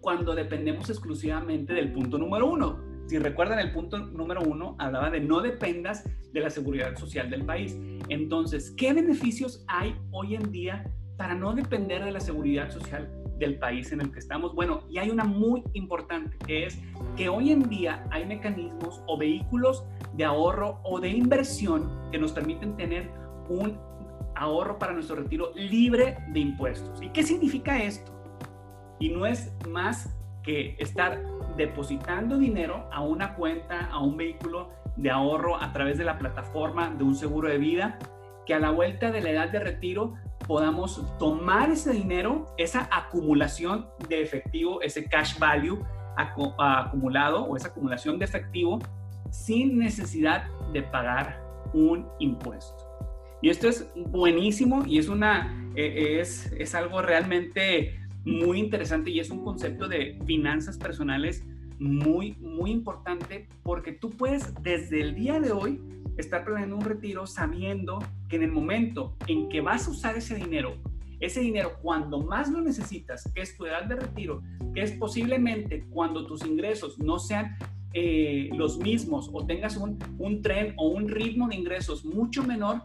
cuando 0.00 0.34
dependemos 0.34 0.88
exclusivamente 0.88 1.74
del 1.74 1.92
punto 1.92 2.18
número 2.18 2.50
uno. 2.50 2.80
Si 3.06 3.18
recuerdan, 3.18 3.58
el 3.58 3.72
punto 3.72 3.98
número 3.98 4.42
uno 4.42 4.76
hablaba 4.78 5.10
de 5.10 5.20
no 5.20 5.40
dependas 5.40 6.08
de 6.32 6.40
la 6.40 6.48
seguridad 6.48 6.96
social 6.96 7.28
del 7.28 7.44
país. 7.44 7.76
Entonces, 8.08 8.72
¿qué 8.76 8.92
beneficios 8.92 9.64
hay 9.66 9.96
hoy 10.12 10.36
en 10.36 10.52
día 10.52 10.84
para 11.16 11.34
no 11.34 11.52
depender 11.52 12.04
de 12.04 12.12
la 12.12 12.20
seguridad 12.20 12.70
social 12.70 13.12
del 13.38 13.58
país 13.58 13.90
en 13.90 14.00
el 14.00 14.12
que 14.12 14.20
estamos? 14.20 14.54
Bueno, 14.54 14.84
y 14.88 14.98
hay 14.98 15.10
una 15.10 15.24
muy 15.24 15.64
importante, 15.72 16.38
que 16.46 16.66
es 16.66 16.80
que 17.16 17.28
hoy 17.28 17.50
en 17.50 17.68
día 17.68 18.06
hay 18.10 18.24
mecanismos 18.24 19.02
o 19.08 19.18
vehículos 19.18 19.84
de 20.14 20.24
ahorro 20.24 20.80
o 20.84 21.00
de 21.00 21.10
inversión 21.10 21.90
que 22.12 22.18
nos 22.18 22.32
permiten 22.32 22.76
tener 22.76 23.10
un 23.48 23.78
ahorro 24.36 24.78
para 24.78 24.92
nuestro 24.92 25.16
retiro 25.16 25.52
libre 25.54 26.18
de 26.32 26.40
impuestos. 26.40 27.02
¿Y 27.02 27.10
qué 27.10 27.22
significa 27.24 27.82
esto? 27.82 28.11
Y 29.02 29.08
no 29.08 29.26
es 29.26 29.52
más 29.68 30.16
que 30.44 30.76
estar 30.78 31.20
depositando 31.56 32.38
dinero 32.38 32.88
a 32.92 33.00
una 33.00 33.34
cuenta, 33.34 33.86
a 33.86 33.98
un 33.98 34.16
vehículo 34.16 34.70
de 34.94 35.10
ahorro 35.10 35.60
a 35.60 35.72
través 35.72 35.98
de 35.98 36.04
la 36.04 36.20
plataforma 36.20 36.88
de 36.88 37.02
un 37.02 37.16
seguro 37.16 37.48
de 37.48 37.58
vida, 37.58 37.98
que 38.46 38.54
a 38.54 38.60
la 38.60 38.70
vuelta 38.70 39.10
de 39.10 39.20
la 39.20 39.30
edad 39.30 39.48
de 39.48 39.58
retiro 39.58 40.14
podamos 40.46 41.04
tomar 41.18 41.68
ese 41.70 41.90
dinero, 41.90 42.54
esa 42.58 42.88
acumulación 42.92 43.88
de 44.08 44.22
efectivo, 44.22 44.80
ese 44.82 45.06
cash 45.06 45.36
value 45.36 45.84
acumulado 46.16 47.44
o 47.46 47.56
esa 47.56 47.70
acumulación 47.70 48.20
de 48.20 48.26
efectivo 48.26 48.78
sin 49.32 49.80
necesidad 49.80 50.44
de 50.72 50.80
pagar 50.84 51.42
un 51.74 52.06
impuesto. 52.20 52.84
Y 53.40 53.50
esto 53.50 53.68
es 53.68 53.92
buenísimo 53.96 54.84
y 54.86 54.98
es, 54.98 55.08
una, 55.08 55.72
eh, 55.74 56.20
es, 56.20 56.52
es 56.52 56.76
algo 56.76 57.02
realmente 57.02 57.98
muy 58.24 58.58
interesante 58.58 59.10
y 59.10 59.20
es 59.20 59.30
un 59.30 59.44
concepto 59.44 59.88
de 59.88 60.18
finanzas 60.26 60.78
personales 60.78 61.44
muy, 61.78 62.36
muy 62.40 62.70
importante 62.70 63.48
porque 63.62 63.92
tú 63.92 64.10
puedes 64.10 64.54
desde 64.62 65.00
el 65.00 65.14
día 65.14 65.40
de 65.40 65.52
hoy 65.52 65.80
estar 66.16 66.44
planeando 66.44 66.76
un 66.76 66.84
retiro 66.84 67.26
sabiendo 67.26 67.98
que 68.28 68.36
en 68.36 68.44
el 68.44 68.52
momento 68.52 69.16
en 69.26 69.48
que 69.48 69.60
vas 69.60 69.88
a 69.88 69.90
usar 69.90 70.16
ese 70.16 70.36
dinero, 70.36 70.76
ese 71.20 71.40
dinero 71.40 71.72
cuando 71.82 72.20
más 72.20 72.50
lo 72.50 72.60
necesitas, 72.60 73.30
que 73.34 73.42
es 73.42 73.56
tu 73.56 73.66
edad 73.66 73.84
de 73.84 73.96
retiro, 73.96 74.42
que 74.74 74.82
es 74.82 74.92
posiblemente 74.92 75.84
cuando 75.90 76.26
tus 76.26 76.44
ingresos 76.44 76.98
no 76.98 77.18
sean 77.18 77.56
eh, 77.94 78.48
los 78.54 78.78
mismos 78.78 79.28
o 79.32 79.44
tengas 79.44 79.76
un, 79.76 79.98
un 80.18 80.40
tren 80.40 80.74
o 80.76 80.88
un 80.88 81.08
ritmo 81.08 81.48
de 81.48 81.56
ingresos 81.56 82.04
mucho 82.04 82.42
menor, 82.42 82.82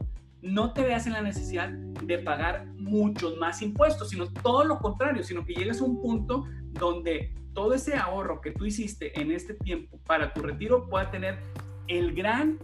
no 0.47 0.73
te 0.73 0.83
veas 0.83 1.07
en 1.07 1.13
la 1.13 1.21
necesidad 1.21 1.69
de 1.69 2.19
pagar 2.19 2.65
muchos 2.77 3.37
más 3.37 3.61
impuestos, 3.61 4.09
sino 4.09 4.27
todo 4.27 4.63
lo 4.63 4.79
contrario, 4.79 5.23
sino 5.23 5.45
que 5.45 5.53
llegues 5.53 5.81
a 5.81 5.85
un 5.85 6.01
punto 6.01 6.45
donde 6.73 7.33
todo 7.53 7.73
ese 7.73 7.95
ahorro 7.95 8.39
que 8.39 8.51
tú 8.51 8.65
hiciste 8.65 9.19
en 9.19 9.31
este 9.31 9.55
tiempo 9.55 9.99
para 10.05 10.33
tu 10.33 10.41
retiro 10.41 10.87
pueda 10.87 11.09
tener 11.09 11.39
el 11.87 12.13
gran 12.13 12.59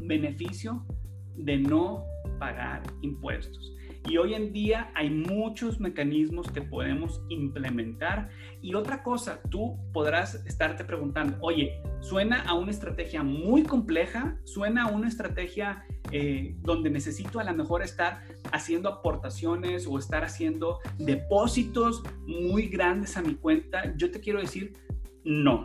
beneficio 0.00 0.84
de 1.36 1.58
no 1.58 2.04
pagar 2.38 2.82
impuestos. 3.02 3.75
Y 4.08 4.18
hoy 4.18 4.34
en 4.34 4.52
día 4.52 4.90
hay 4.94 5.10
muchos 5.10 5.80
mecanismos 5.80 6.48
que 6.50 6.62
podemos 6.62 7.22
implementar. 7.28 8.28
Y 8.62 8.74
otra 8.74 9.02
cosa, 9.02 9.40
tú 9.50 9.76
podrás 9.92 10.46
estarte 10.46 10.84
preguntando, 10.84 11.36
oye, 11.40 11.82
suena 12.00 12.42
a 12.42 12.54
una 12.54 12.70
estrategia 12.70 13.24
muy 13.24 13.64
compleja, 13.64 14.38
suena 14.44 14.84
a 14.84 14.86
una 14.86 15.08
estrategia 15.08 15.84
eh, 16.12 16.54
donde 16.60 16.88
necesito 16.88 17.40
a 17.40 17.44
lo 17.44 17.52
mejor 17.54 17.82
estar 17.82 18.22
haciendo 18.52 18.88
aportaciones 18.88 19.88
o 19.88 19.98
estar 19.98 20.22
haciendo 20.22 20.78
depósitos 20.98 22.04
muy 22.26 22.68
grandes 22.68 23.16
a 23.16 23.22
mi 23.22 23.34
cuenta. 23.34 23.92
Yo 23.96 24.12
te 24.12 24.20
quiero 24.20 24.40
decir, 24.40 24.74
no. 25.24 25.64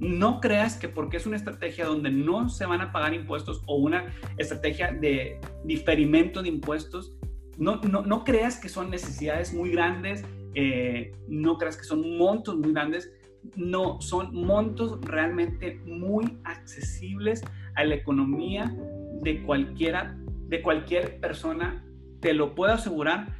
No 0.00 0.40
creas 0.40 0.76
que 0.76 0.88
porque 0.88 1.18
es 1.18 1.26
una 1.26 1.36
estrategia 1.36 1.84
donde 1.84 2.10
no 2.10 2.48
se 2.48 2.66
van 2.66 2.80
a 2.80 2.92
pagar 2.92 3.14
impuestos 3.14 3.62
o 3.66 3.76
una 3.76 4.06
estrategia 4.38 4.90
de 4.90 5.38
diferimento 5.64 6.42
de 6.42 6.48
impuestos, 6.48 7.14
no, 7.58 7.80
no, 7.80 8.24
creas 8.24 8.58
que 8.58 8.68
son 8.68 8.90
necesidades 8.90 9.54
muy 9.54 9.70
grandes, 9.70 10.24
eh, 10.54 11.12
no 11.28 11.58
creas 11.58 11.76
que 11.76 11.84
son 11.84 12.16
montos 12.16 12.56
muy 12.56 12.72
grandes, 12.72 13.12
no, 13.56 14.00
son 14.00 14.34
montos 14.34 15.00
realmente 15.02 15.80
muy 15.84 16.38
accesibles 16.44 17.42
a 17.74 17.84
la 17.84 17.94
economía 17.94 18.74
de 19.22 19.42
cualquiera, 19.42 20.16
de 20.48 20.62
cualquier 20.62 21.20
persona, 21.20 21.84
te 22.20 22.32
lo 22.32 22.54
puedo 22.54 22.72
asegurar, 22.72 23.36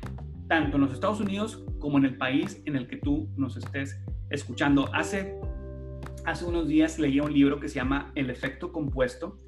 tanto 0.49 0.77
en 0.77 0.83
los 0.83 0.93
Estados 0.93 1.21
Unidos 1.21 1.65
como 1.79 1.99
en 1.99 2.05
el 2.05 2.17
país 2.17 2.63
en 2.67 2.77
el 2.77 2.87
que 2.87 2.97
tú 2.97 3.29
nos 3.37 3.57
estés 3.57 3.99
escuchando. 4.31 4.89
Hace 4.93 5.39
hace 6.25 6.45
unos 6.45 6.67
días 6.69 6.99
leía 6.99 7.23
un 7.23 7.33
libro 7.33 7.61
que 7.61 7.69
se 7.69 7.77
llama 7.77 8.11
El 8.15 8.31
efecto 8.31 8.73
compuesto. 8.73 9.39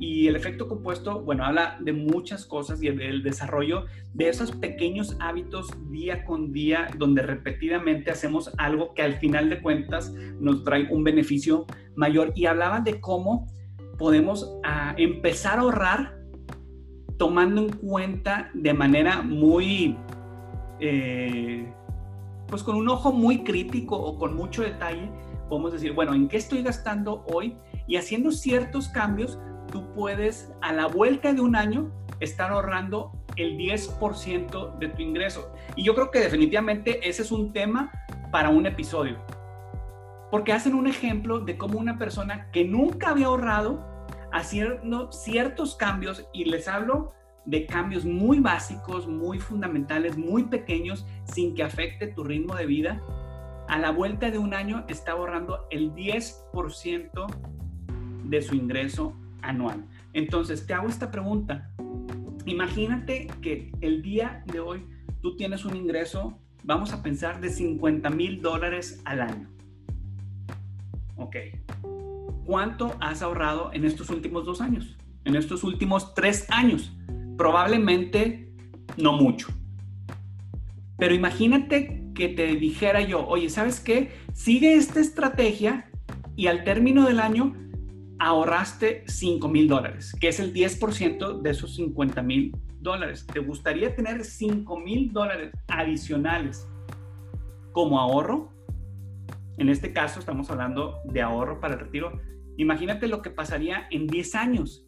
Y 0.00 0.26
el 0.28 0.34
efecto 0.34 0.66
compuesto, 0.66 1.20
bueno, 1.20 1.44
habla 1.44 1.78
de 1.80 1.92
muchas 1.92 2.46
cosas 2.46 2.82
y 2.82 2.88
del 2.88 3.22
desarrollo 3.22 3.84
de 4.14 4.30
esos 4.30 4.50
pequeños 4.50 5.16
hábitos 5.20 5.68
día 5.90 6.24
con 6.24 6.52
día, 6.52 6.88
donde 6.96 7.20
repetidamente 7.20 8.10
hacemos 8.10 8.50
algo 8.56 8.94
que 8.94 9.02
al 9.02 9.18
final 9.18 9.50
de 9.50 9.60
cuentas 9.60 10.12
nos 10.40 10.64
trae 10.64 10.88
un 10.90 11.04
beneficio 11.04 11.66
mayor. 11.96 12.32
Y 12.34 12.46
hablaba 12.46 12.80
de 12.80 12.98
cómo 12.98 13.46
podemos 13.98 14.50
ah, 14.64 14.94
empezar 14.96 15.58
a 15.58 15.62
ahorrar 15.62 16.18
tomando 17.18 17.60
en 17.60 17.70
cuenta 17.70 18.50
de 18.54 18.72
manera 18.72 19.20
muy, 19.20 19.98
eh, 20.80 21.70
pues 22.48 22.62
con 22.62 22.74
un 22.74 22.88
ojo 22.88 23.12
muy 23.12 23.44
crítico 23.44 23.96
o 23.96 24.18
con 24.18 24.34
mucho 24.34 24.62
detalle 24.62 25.10
podemos 25.50 25.72
decir, 25.72 25.92
bueno, 25.92 26.14
¿en 26.14 26.28
qué 26.28 26.38
estoy 26.38 26.62
gastando 26.62 27.24
hoy? 27.26 27.58
Y 27.86 27.96
haciendo 27.96 28.30
ciertos 28.30 28.88
cambios, 28.88 29.38
tú 29.70 29.92
puedes 29.92 30.52
a 30.60 30.72
la 30.72 30.86
vuelta 30.86 31.32
de 31.32 31.40
un 31.40 31.56
año 31.56 31.90
estar 32.20 32.50
ahorrando 32.50 33.12
el 33.36 33.56
10% 33.56 34.78
de 34.78 34.88
tu 34.88 35.02
ingreso. 35.02 35.52
Y 35.76 35.84
yo 35.84 35.94
creo 35.94 36.10
que 36.10 36.20
definitivamente 36.20 37.08
ese 37.08 37.22
es 37.22 37.32
un 37.32 37.52
tema 37.52 37.90
para 38.30 38.50
un 38.50 38.66
episodio. 38.66 39.18
Porque 40.30 40.52
hacen 40.52 40.74
un 40.74 40.86
ejemplo 40.86 41.40
de 41.40 41.56
cómo 41.56 41.78
una 41.78 41.98
persona 41.98 42.50
que 42.52 42.64
nunca 42.64 43.10
había 43.10 43.26
ahorrado, 43.26 44.06
haciendo 44.32 45.10
ciertos 45.10 45.74
cambios, 45.74 46.28
y 46.32 46.44
les 46.44 46.68
hablo 46.68 47.12
de 47.46 47.66
cambios 47.66 48.04
muy 48.04 48.38
básicos, 48.38 49.08
muy 49.08 49.40
fundamentales, 49.40 50.16
muy 50.16 50.44
pequeños, 50.44 51.06
sin 51.24 51.54
que 51.54 51.64
afecte 51.64 52.08
tu 52.08 52.22
ritmo 52.22 52.54
de 52.54 52.66
vida, 52.66 53.02
a 53.68 53.78
la 53.78 53.90
vuelta 53.90 54.30
de 54.30 54.38
un 54.38 54.52
año 54.52 54.84
está 54.88 55.12
ahorrando 55.12 55.66
el 55.70 55.94
10% 55.94 57.26
de 58.24 58.42
su 58.42 58.54
ingreso 58.54 59.16
anual. 59.42 59.84
Entonces, 60.12 60.66
te 60.66 60.74
hago 60.74 60.88
esta 60.88 61.10
pregunta. 61.10 61.70
Imagínate 62.46 63.28
que 63.42 63.72
el 63.80 64.02
día 64.02 64.42
de 64.46 64.60
hoy 64.60 64.84
tú 65.20 65.36
tienes 65.36 65.64
un 65.64 65.76
ingreso, 65.76 66.38
vamos 66.64 66.92
a 66.92 67.02
pensar, 67.02 67.40
de 67.40 67.50
50 67.50 68.10
mil 68.10 68.40
dólares 68.40 69.00
al 69.04 69.20
año. 69.20 69.48
Ok. 71.16 71.36
¿Cuánto 72.44 72.96
has 73.00 73.22
ahorrado 73.22 73.70
en 73.72 73.84
estos 73.84 74.10
últimos 74.10 74.44
dos 74.44 74.60
años? 74.60 74.96
En 75.24 75.36
estos 75.36 75.62
últimos 75.62 76.14
tres 76.14 76.46
años. 76.50 76.92
Probablemente 77.36 78.52
no 78.96 79.12
mucho. 79.12 79.48
Pero 80.98 81.14
imagínate 81.14 82.10
que 82.14 82.28
te 82.28 82.56
dijera 82.56 83.00
yo, 83.00 83.26
oye, 83.26 83.48
¿sabes 83.48 83.80
qué? 83.80 84.12
Sigue 84.32 84.74
esta 84.74 85.00
estrategia 85.00 85.90
y 86.36 86.46
al 86.48 86.64
término 86.64 87.06
del 87.06 87.20
año 87.20 87.54
ahorraste 88.20 89.02
5 89.06 89.48
mil 89.48 89.66
dólares, 89.66 90.14
que 90.20 90.28
es 90.28 90.38
el 90.40 90.52
10% 90.52 91.40
de 91.40 91.50
esos 91.50 91.74
50 91.74 92.22
mil 92.22 92.54
dólares. 92.78 93.26
¿Te 93.26 93.40
gustaría 93.40 93.96
tener 93.96 94.24
5 94.24 94.78
mil 94.78 95.10
dólares 95.12 95.52
adicionales 95.68 96.68
como 97.72 97.98
ahorro? 97.98 98.52
En 99.56 99.70
este 99.70 99.92
caso 99.92 100.20
estamos 100.20 100.50
hablando 100.50 100.98
de 101.06 101.22
ahorro 101.22 101.60
para 101.60 101.74
el 101.74 101.80
retiro. 101.80 102.20
Imagínate 102.58 103.08
lo 103.08 103.22
que 103.22 103.30
pasaría 103.30 103.88
en 103.90 104.06
10 104.06 104.34
años. 104.34 104.86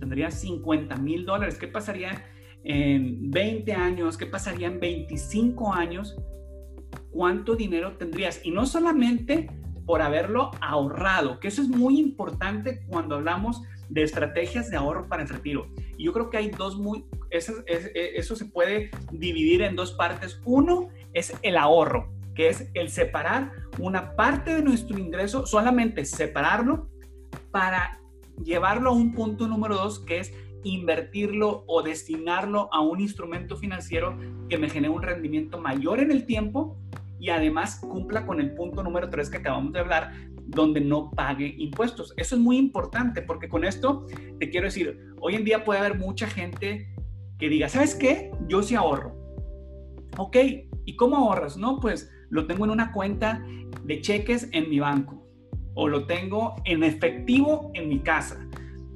tendría 0.00 0.30
50 0.30 0.96
mil 0.96 1.26
dólares. 1.26 1.58
¿Qué 1.58 1.68
pasaría 1.68 2.24
en 2.64 3.30
20 3.30 3.72
años? 3.74 4.16
¿Qué 4.16 4.26
pasaría 4.26 4.68
en 4.68 4.80
25 4.80 5.72
años? 5.72 6.16
cuánto 7.14 7.54
dinero 7.54 7.96
tendrías. 7.96 8.40
Y 8.44 8.50
no 8.50 8.66
solamente 8.66 9.48
por 9.86 10.02
haberlo 10.02 10.50
ahorrado, 10.60 11.40
que 11.40 11.48
eso 11.48 11.62
es 11.62 11.68
muy 11.68 11.98
importante 11.98 12.82
cuando 12.88 13.16
hablamos 13.16 13.62
de 13.88 14.02
estrategias 14.02 14.70
de 14.70 14.76
ahorro 14.76 15.08
para 15.08 15.22
el 15.22 15.28
retiro. 15.28 15.66
Y 15.96 16.04
yo 16.04 16.12
creo 16.12 16.30
que 16.30 16.38
hay 16.38 16.50
dos 16.50 16.78
muy, 16.78 17.04
eso, 17.30 17.52
eso 17.66 18.36
se 18.36 18.46
puede 18.46 18.90
dividir 19.12 19.62
en 19.62 19.76
dos 19.76 19.92
partes. 19.92 20.40
Uno 20.44 20.88
es 21.12 21.34
el 21.42 21.56
ahorro, 21.56 22.10
que 22.34 22.48
es 22.48 22.70
el 22.74 22.88
separar 22.88 23.52
una 23.78 24.16
parte 24.16 24.54
de 24.54 24.62
nuestro 24.62 24.98
ingreso, 24.98 25.46
solamente 25.46 26.04
separarlo 26.04 26.88
para 27.50 28.00
llevarlo 28.42 28.90
a 28.90 28.92
un 28.92 29.12
punto 29.12 29.46
número 29.46 29.76
dos, 29.76 30.00
que 30.00 30.18
es 30.18 30.32
invertirlo 30.64 31.62
o 31.66 31.82
destinarlo 31.82 32.68
a 32.72 32.80
un 32.80 33.00
instrumento 33.00 33.56
financiero 33.56 34.18
que 34.48 34.56
me 34.56 34.70
genere 34.70 34.92
un 34.92 35.02
rendimiento 35.02 35.60
mayor 35.60 36.00
en 36.00 36.10
el 36.10 36.24
tiempo 36.24 36.76
y 37.18 37.30
además 37.30 37.76
cumpla 37.76 38.26
con 38.26 38.40
el 38.40 38.54
punto 38.54 38.82
número 38.82 39.08
3 39.10 39.30
que 39.30 39.38
acabamos 39.38 39.72
de 39.72 39.80
hablar, 39.80 40.12
donde 40.46 40.80
no 40.80 41.10
pague 41.10 41.54
impuestos. 41.58 42.12
Eso 42.16 42.36
es 42.36 42.40
muy 42.40 42.58
importante 42.58 43.22
porque 43.22 43.48
con 43.48 43.64
esto 43.64 44.06
te 44.38 44.50
quiero 44.50 44.66
decir, 44.66 45.14
hoy 45.20 45.36
en 45.36 45.44
día 45.44 45.64
puede 45.64 45.80
haber 45.80 45.98
mucha 45.98 46.26
gente 46.26 46.94
que 47.38 47.48
diga, 47.48 47.68
¿sabes 47.68 47.94
qué? 47.94 48.30
Yo 48.48 48.62
sí 48.62 48.74
ahorro. 48.74 49.16
Ok, 50.18 50.36
¿y 50.84 50.96
cómo 50.96 51.16
ahorras? 51.16 51.56
No, 51.56 51.80
pues 51.80 52.10
lo 52.30 52.46
tengo 52.46 52.64
en 52.64 52.70
una 52.70 52.92
cuenta 52.92 53.44
de 53.84 54.00
cheques 54.00 54.48
en 54.52 54.70
mi 54.70 54.80
banco 54.80 55.26
o 55.74 55.88
lo 55.88 56.06
tengo 56.06 56.54
en 56.64 56.84
efectivo 56.84 57.70
en 57.74 57.88
mi 57.88 58.00
casa. 58.00 58.46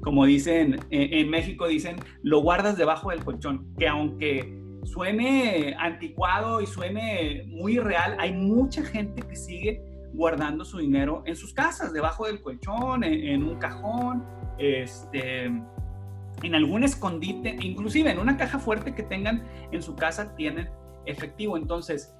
Como 0.01 0.25
dicen 0.25 0.79
en 0.91 1.29
México, 1.29 1.67
dicen, 1.67 1.97
lo 2.23 2.41
guardas 2.41 2.77
debajo 2.77 3.11
del 3.11 3.23
colchón, 3.23 3.73
que 3.77 3.87
aunque 3.87 4.58
suene 4.83 5.75
anticuado 5.77 6.61
y 6.61 6.65
suene 6.65 7.43
muy 7.47 7.79
real, 7.79 8.15
hay 8.19 8.33
mucha 8.33 8.83
gente 8.83 9.21
que 9.21 9.35
sigue 9.35 9.83
guardando 10.13 10.65
su 10.65 10.79
dinero 10.79 11.23
en 11.25 11.35
sus 11.35 11.53
casas, 11.53 11.93
debajo 11.93 12.25
del 12.25 12.41
colchón, 12.41 13.03
en, 13.03 13.43
un 13.43 13.57
cajón, 13.57 14.25
este, 14.57 15.45
en 15.45 16.55
algún 16.55 16.83
escondite, 16.83 17.57
inclusive 17.61 18.11
en 18.11 18.19
una 18.19 18.37
caja 18.37 18.59
fuerte 18.59 18.95
que 18.95 19.03
tengan 19.03 19.43
en 19.71 19.81
su 19.81 19.95
casa 19.95 20.35
tienen 20.35 20.69
efectivo. 21.05 21.57
Entonces, 21.57 22.15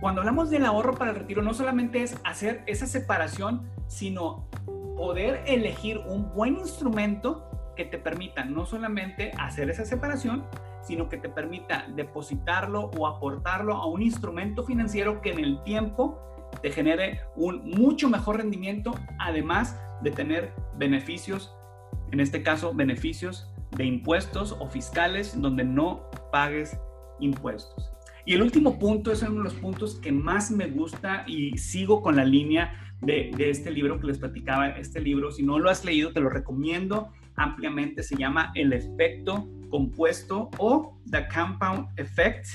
cuando 0.00 0.20
hablamos 0.20 0.50
del 0.50 0.64
ahorro 0.64 0.94
para 0.94 1.10
el 1.10 1.16
retiro, 1.16 1.42
no 1.42 1.54
solamente 1.54 2.02
es 2.02 2.18
hacer 2.24 2.62
esa 2.66 2.86
separación, 2.86 3.68
sino 3.86 4.48
poder 4.96 5.42
elegir 5.46 5.98
un 5.98 6.32
buen 6.34 6.56
instrumento 6.56 7.50
que 7.76 7.84
te 7.84 7.98
permita 7.98 8.44
no 8.44 8.66
solamente 8.66 9.32
hacer 9.38 9.70
esa 9.70 9.84
separación, 9.84 10.44
sino 10.84 11.08
que 11.08 11.16
te 11.16 11.28
permita 11.28 11.86
depositarlo 11.94 12.90
o 12.96 13.06
aportarlo 13.06 13.74
a 13.74 13.86
un 13.86 14.02
instrumento 14.02 14.64
financiero 14.64 15.20
que 15.20 15.32
en 15.32 15.40
el 15.40 15.62
tiempo 15.62 16.20
te 16.62 16.70
genere 16.70 17.20
un 17.36 17.68
mucho 17.70 18.08
mejor 18.08 18.36
rendimiento, 18.36 18.94
además 19.18 19.80
de 20.02 20.10
tener 20.10 20.52
beneficios, 20.76 21.54
en 22.12 22.20
este 22.20 22.42
caso 22.42 22.74
beneficios 22.74 23.50
de 23.76 23.84
impuestos 23.84 24.56
o 24.58 24.68
fiscales 24.68 25.40
donde 25.40 25.64
no 25.64 26.10
pagues 26.30 26.78
impuestos. 27.20 27.90
Y 28.26 28.34
el 28.34 28.42
último 28.42 28.78
punto 28.78 29.12
es 29.12 29.22
uno 29.22 29.38
de 29.38 29.44
los 29.44 29.54
puntos 29.54 29.96
que 29.96 30.12
más 30.12 30.50
me 30.50 30.66
gusta 30.66 31.24
y 31.26 31.58
sigo 31.58 32.00
con 32.00 32.16
la 32.16 32.24
línea 32.24 32.94
de, 33.02 33.30
de, 33.36 33.50
este 33.50 33.70
libro 33.70 34.00
que 34.00 34.06
les 34.06 34.18
platicaba. 34.18 34.70
Este 34.70 35.00
libro, 35.00 35.30
si 35.30 35.42
no 35.42 35.58
lo 35.58 35.68
has 35.68 35.84
leído, 35.84 36.12
te 36.12 36.20
lo 36.20 36.30
recomiendo 36.30 37.10
ampliamente. 37.36 38.02
Se 38.02 38.16
llama 38.16 38.52
El 38.54 38.72
efecto 38.72 39.48
compuesto 39.70 40.50
o 40.58 40.98
The 41.10 41.26
Compound 41.28 41.88
Effect. 41.96 42.46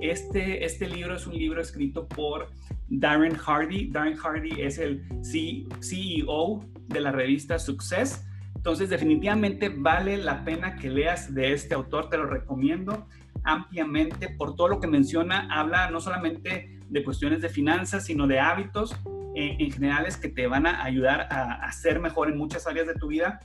Este, 0.00 0.64
este 0.64 0.88
libro 0.88 1.16
es 1.16 1.26
un 1.26 1.34
libro 1.34 1.60
escrito 1.60 2.06
por 2.08 2.50
Darren 2.88 3.34
Hardy. 3.34 3.90
Darren 3.90 4.16
Hardy 4.16 4.60
es 4.60 4.78
el 4.78 5.02
CEO 5.22 6.64
de 6.88 7.00
la 7.00 7.12
revista 7.12 7.58
Success. 7.58 8.26
Entonces, 8.54 8.90
definitivamente 8.90 9.70
vale 9.70 10.18
la 10.18 10.44
pena 10.44 10.76
que 10.76 10.90
leas 10.90 11.34
de 11.34 11.52
este 11.52 11.74
autor, 11.74 12.08
te 12.08 12.16
lo 12.16 12.26
recomiendo 12.26 13.06
ampliamente 13.44 14.28
por 14.28 14.54
todo 14.54 14.68
lo 14.68 14.80
que 14.80 14.86
menciona. 14.86 15.48
Habla 15.50 15.90
no 15.90 16.00
solamente 16.00 16.78
de 16.88 17.02
cuestiones 17.02 17.40
de 17.40 17.48
finanzas, 17.48 18.04
sino 18.04 18.26
de 18.26 18.38
hábitos 18.38 18.92
eh, 19.34 19.56
en 19.58 19.70
generales 19.72 20.16
que 20.16 20.28
te 20.28 20.46
van 20.46 20.66
a 20.66 20.84
ayudar 20.84 21.28
a, 21.30 21.54
a 21.64 21.72
ser 21.72 21.98
mejor 22.00 22.30
en 22.30 22.36
muchas 22.36 22.66
áreas 22.66 22.86
de 22.86 22.94
tu 22.94 23.08
vida. 23.08 23.40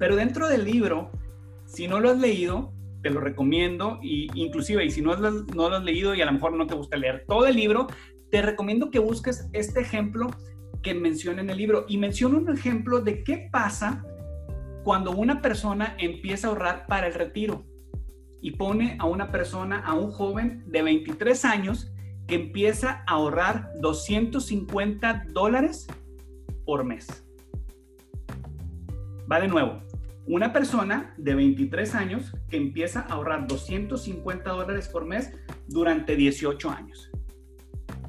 Pero 0.00 0.16
dentro 0.16 0.48
del 0.48 0.64
libro, 0.64 1.10
si 1.66 1.86
no 1.86 2.00
lo 2.00 2.08
has 2.08 2.18
leído, 2.18 2.72
te 3.02 3.10
lo 3.10 3.20
recomiendo, 3.20 3.98
y 4.02 4.30
inclusive, 4.34 4.82
y 4.82 4.90
si 4.90 5.02
no 5.02 5.14
no 5.14 5.68
lo 5.68 5.76
has 5.76 5.84
leído 5.84 6.14
y 6.14 6.22
a 6.22 6.24
lo 6.24 6.32
mejor 6.32 6.54
no 6.54 6.66
te 6.66 6.74
gusta 6.74 6.96
leer 6.96 7.26
todo 7.28 7.46
el 7.46 7.54
libro, 7.54 7.86
te 8.30 8.40
recomiendo 8.40 8.90
que 8.90 8.98
busques 8.98 9.50
este 9.52 9.80
ejemplo 9.80 10.30
que 10.82 10.94
menciona 10.94 11.42
en 11.42 11.50
el 11.50 11.58
libro. 11.58 11.84
Y 11.86 11.98
menciona 11.98 12.38
un 12.38 12.48
ejemplo 12.48 13.02
de 13.02 13.22
qué 13.22 13.50
pasa 13.52 14.02
cuando 14.84 15.10
una 15.10 15.42
persona 15.42 15.94
empieza 15.98 16.46
a 16.46 16.50
ahorrar 16.50 16.86
para 16.86 17.06
el 17.06 17.12
retiro 17.12 17.66
y 18.40 18.52
pone 18.52 18.96
a 18.98 19.04
una 19.04 19.30
persona, 19.30 19.84
a 19.84 19.92
un 19.92 20.12
joven 20.12 20.64
de 20.66 20.80
23 20.80 21.44
años 21.44 21.92
que 22.26 22.36
empieza 22.36 23.04
a 23.06 23.16
ahorrar 23.16 23.70
250 23.82 25.26
dólares 25.34 25.88
por 26.64 26.84
mes. 26.84 27.06
Va 29.30 29.38
de 29.38 29.46
nuevo, 29.46 29.82
una 30.30 30.52
persona 30.52 31.12
de 31.16 31.34
23 31.34 31.92
años 31.96 32.32
que 32.48 32.56
empieza 32.56 33.00
a 33.00 33.14
ahorrar 33.14 33.48
250 33.48 34.48
dólares 34.48 34.86
por 34.86 35.04
mes 35.04 35.32
durante 35.66 36.14
18 36.14 36.70
años. 36.70 37.10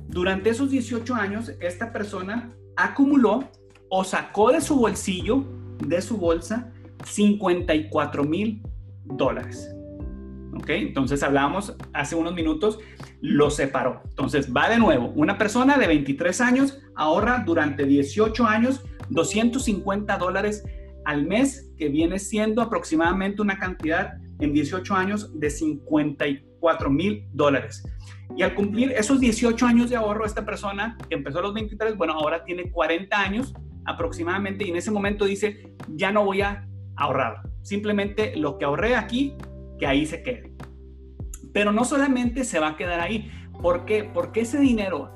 Durante 0.07 0.51
esos 0.51 0.69
18 0.69 1.15
años, 1.15 1.51
esta 1.60 1.91
persona 1.91 2.53
acumuló 2.75 3.49
o 3.89 4.03
sacó 4.03 4.51
de 4.51 4.62
su 4.62 4.75
bolsillo 4.75 5.43
de 5.84 5.99
su 5.99 6.17
bolsa 6.17 6.71
54 7.05 8.23
mil 8.23 8.62
dólares. 9.05 9.73
¿Ok? 10.53 10.69
Entonces 10.69 11.23
hablábamos 11.23 11.75
hace 11.91 12.15
unos 12.15 12.36
minutos, 12.36 12.77
lo 13.21 13.49
separó. 13.49 14.03
Entonces 14.10 14.53
va 14.55 14.69
de 14.69 14.77
nuevo, 14.77 15.12
una 15.15 15.39
persona 15.39 15.79
de 15.79 15.88
23 15.88 16.39
años 16.41 16.77
ahorra 16.93 17.41
durante 17.43 17.86
18 17.86 18.45
años 18.45 18.84
250 19.10 20.17
dólares 20.19 20.63
al 21.06 21.26
mes, 21.26 21.72
que 21.78 21.90
viene 21.90 22.20
siendo 22.20 22.62
aproximadamente 22.62 23.42
una 23.42 23.58
cantidad 23.58 24.14
en 24.40 24.54
18 24.54 24.94
años 24.96 25.40
de 25.40 25.50
54 25.50 26.90
mil 26.90 27.28
dólares. 27.34 27.84
Y 28.36 28.44
al 28.44 28.56
cumplir 28.56 28.92
esos 28.92 29.20
18 29.20 29.66
años 29.66 29.90
de 29.90 29.96
ahorro, 29.96 30.26
esta 30.26 30.46
persona 30.46 30.98
que 31.10 31.16
empezó 31.16 31.40
a 31.40 31.42
los 31.44 31.54
23, 31.54 31.98
bueno, 31.98 32.14
ahora 32.14 32.44
tiene 32.44 32.72
40 32.72 33.20
años 33.20 33.54
aproximadamente 33.86 34.66
y 34.66 34.70
en 34.70 34.78
ese 34.78 34.92
momento 34.92 35.26
dice, 35.26 35.74
ya 35.90 36.12
no 36.12 36.24
voy 36.24 36.42
a 36.42 36.68
ahorrar. 36.96 37.42
Simplemente 37.62 38.36
lo 38.36 38.58
que 38.58 38.66
ahorré 38.66 38.96
aquí, 38.96 39.36
que 39.80 39.88
ahí 39.88 40.06
se 40.06 40.24
quede. 40.24 40.54
Pero 41.54 41.72
no 41.72 41.84
solamente 41.84 42.44
se 42.44 42.60
va 42.60 42.70
a 42.70 42.78
quedar 42.78 43.02
ahí. 43.02 43.30
¿Por 43.62 43.86
qué? 43.86 44.04
Porque 44.04 44.42
ese 44.42 44.60
dinero 44.60 45.12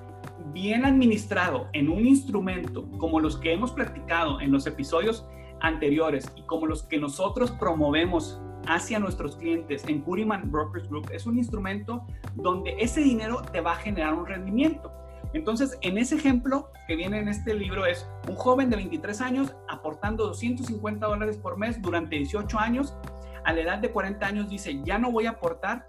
bien 0.54 0.86
administrado 0.86 1.70
en 1.74 1.90
un 1.90 2.06
instrumento 2.06 2.90
como 2.98 3.20
los 3.20 3.38
que 3.38 3.54
hemos 3.54 3.72
practicado 3.72 4.40
en 4.40 4.52
los 4.52 4.66
episodios 4.68 5.26
anteriores 5.66 6.32
y 6.36 6.44
como 6.44 6.68
los 6.68 6.84
que 6.84 7.00
nosotros 7.00 7.52
promovemos 7.52 8.40
hacia 8.68 9.00
nuestros 9.00 9.36
clientes 9.36 9.84
en 9.88 10.02
Curiman 10.02 10.52
Brokers 10.52 10.88
Group 10.88 11.10
es 11.12 11.26
un 11.26 11.38
instrumento 11.38 12.06
donde 12.36 12.76
ese 12.80 13.02
dinero 13.02 13.42
te 13.52 13.62
va 13.62 13.74
a 13.74 13.76
generar 13.78 14.14
un 14.14 14.26
rendimiento. 14.26 14.92
Entonces, 15.34 15.78
en 15.82 15.98
ese 15.98 16.16
ejemplo 16.16 16.70
que 16.88 16.96
viene 16.96 17.20
en 17.20 17.28
este 17.28 17.54
libro 17.54 17.86
es 17.86 18.08
un 18.30 18.36
joven 18.36 18.70
de 18.70 18.78
23 18.78 19.22
años 19.22 19.56
aportando 19.68 20.28
250 20.28 21.06
dólares 21.06 21.38
por 21.38 21.58
mes 21.58 21.82
durante 21.82 22.16
18 22.16 22.58
años. 22.58 22.96
A 23.44 23.52
la 23.52 23.62
edad 23.62 23.80
de 23.80 23.92
40 23.92 24.26
años 24.26 24.50
dice, 24.50 24.82
ya 24.84 24.98
no 24.98 25.12
voy 25.12 25.26
a 25.26 25.32
aportar. 25.32 25.86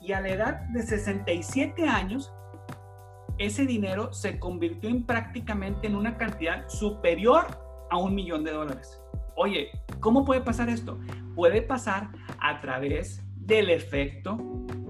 Y 0.00 0.12
a 0.12 0.20
la 0.20 0.28
edad 0.28 0.60
de 0.70 0.82
67 0.82 1.88
años, 1.88 2.32
ese 3.38 3.64
dinero 3.64 4.12
se 4.12 4.38
convirtió 4.38 4.90
en 4.90 5.04
prácticamente 5.04 5.86
en 5.86 5.96
una 5.96 6.18
cantidad 6.18 6.68
superior 6.68 7.46
a 7.90 7.96
un 7.96 8.14
millón 8.14 8.44
de 8.44 8.52
dólares. 8.52 8.99
Oye, 9.42 9.70
¿cómo 10.00 10.26
puede 10.26 10.42
pasar 10.42 10.68
esto? 10.68 11.00
Puede 11.34 11.62
pasar 11.62 12.10
a 12.40 12.60
través 12.60 13.24
del 13.36 13.70
efecto 13.70 14.36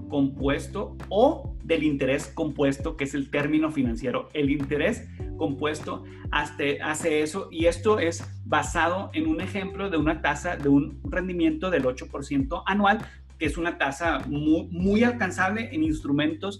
compuesto 0.09 0.97
o 1.07 1.55
del 1.63 1.83
interés 1.83 2.27
compuesto, 2.27 2.97
que 2.97 3.05
es 3.05 3.13
el 3.13 3.31
término 3.31 3.71
financiero. 3.71 4.27
El 4.33 4.49
interés 4.49 5.07
compuesto 5.37 6.03
hace, 6.31 7.21
eso 7.21 7.47
y 7.49 7.67
esto 7.67 7.99
es 7.99 8.29
basado 8.43 9.09
en 9.13 9.27
un 9.27 9.39
ejemplo 9.39 9.89
de 9.89 9.95
una 9.95 10.21
tasa 10.21 10.57
de 10.57 10.67
un 10.67 10.99
rendimiento 11.05 11.69
del 11.69 11.85
8% 11.85 12.63
anual, 12.65 12.99
que 13.39 13.45
es 13.45 13.57
una 13.57 13.77
tasa 13.77 14.19
muy, 14.27 14.67
muy 14.69 15.05
alcanzable 15.05 15.73
en 15.73 15.81
instrumentos 15.85 16.59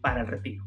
para 0.00 0.22
el 0.22 0.26
retiro. 0.26 0.64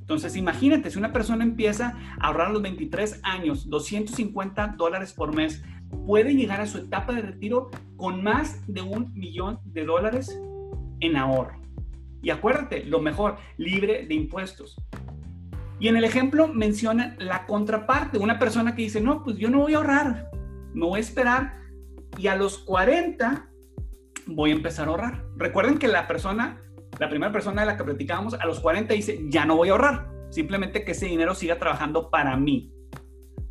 Entonces, 0.00 0.36
imagínate, 0.36 0.90
si 0.90 0.98
una 0.98 1.14
persona 1.14 1.44
empieza 1.44 1.96
a 2.20 2.26
ahorrar 2.26 2.48
a 2.48 2.52
los 2.52 2.60
23 2.60 3.20
años 3.22 3.70
250 3.70 4.74
dólares 4.76 5.14
por 5.14 5.34
mes, 5.34 5.64
puede 5.94 6.34
llegar 6.34 6.60
a 6.60 6.66
su 6.66 6.78
etapa 6.78 7.12
de 7.12 7.22
retiro 7.22 7.70
con 7.96 8.22
más 8.22 8.66
de 8.66 8.82
un 8.82 9.12
millón 9.14 9.60
de 9.64 9.84
dólares 9.84 10.40
en 11.00 11.16
ahorro. 11.16 11.60
Y 12.22 12.30
acuérdate, 12.30 12.84
lo 12.84 13.00
mejor, 13.00 13.36
libre 13.56 14.06
de 14.06 14.14
impuestos. 14.14 14.76
Y 15.78 15.88
en 15.88 15.96
el 15.96 16.04
ejemplo 16.04 16.48
mencionan 16.48 17.16
la 17.18 17.46
contraparte, 17.46 18.18
una 18.18 18.38
persona 18.38 18.74
que 18.74 18.82
dice, 18.82 19.00
no, 19.00 19.22
pues 19.22 19.36
yo 19.36 19.50
no 19.50 19.60
voy 19.60 19.74
a 19.74 19.78
ahorrar, 19.78 20.30
me 20.72 20.86
voy 20.86 20.98
a 20.98 21.02
esperar 21.02 21.58
y 22.16 22.28
a 22.28 22.36
los 22.36 22.58
40 22.58 23.48
voy 24.26 24.50
a 24.50 24.54
empezar 24.54 24.88
a 24.88 24.92
ahorrar. 24.92 25.24
Recuerden 25.36 25.78
que 25.78 25.88
la 25.88 26.06
persona, 26.06 26.60
la 26.98 27.08
primera 27.08 27.32
persona 27.32 27.62
de 27.62 27.66
la 27.66 27.76
que 27.76 27.84
platicábamos, 27.84 28.34
a 28.34 28.46
los 28.46 28.60
40 28.60 28.94
dice, 28.94 29.20
ya 29.28 29.44
no 29.44 29.56
voy 29.56 29.68
a 29.68 29.72
ahorrar, 29.72 30.10
simplemente 30.30 30.84
que 30.84 30.92
ese 30.92 31.06
dinero 31.06 31.34
siga 31.34 31.58
trabajando 31.58 32.10
para 32.10 32.36
mí. 32.36 32.73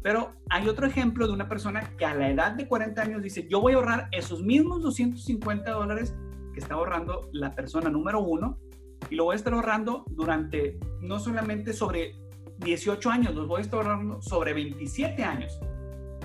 Pero 0.03 0.33
hay 0.49 0.67
otro 0.67 0.85
ejemplo 0.85 1.25
de 1.25 1.33
una 1.33 1.47
persona 1.47 1.95
que 1.97 2.05
a 2.05 2.13
la 2.13 2.29
edad 2.29 2.51
de 2.51 2.67
40 2.67 3.01
años 3.01 3.23
dice, 3.23 3.47
yo 3.49 3.61
voy 3.61 3.73
a 3.73 3.77
ahorrar 3.77 4.09
esos 4.11 4.43
mismos 4.43 4.83
250 4.83 5.71
dólares 5.71 6.13
que 6.53 6.59
está 6.59 6.75
ahorrando 6.75 7.29
la 7.31 7.51
persona 7.51 7.89
número 7.89 8.19
uno 8.19 8.59
y 9.09 9.15
lo 9.15 9.23
voy 9.25 9.33
a 9.33 9.37
estar 9.37 9.53
ahorrando 9.53 10.03
durante 10.09 10.77
no 11.01 11.19
solamente 11.19 11.71
sobre 11.71 12.15
18 12.59 13.09
años, 13.09 13.33
los 13.33 13.47
voy 13.47 13.59
a 13.59 13.61
estar 13.61 13.79
ahorrando 13.79 14.21
sobre 14.21 14.53
27 14.53 15.23
años. 15.23 15.57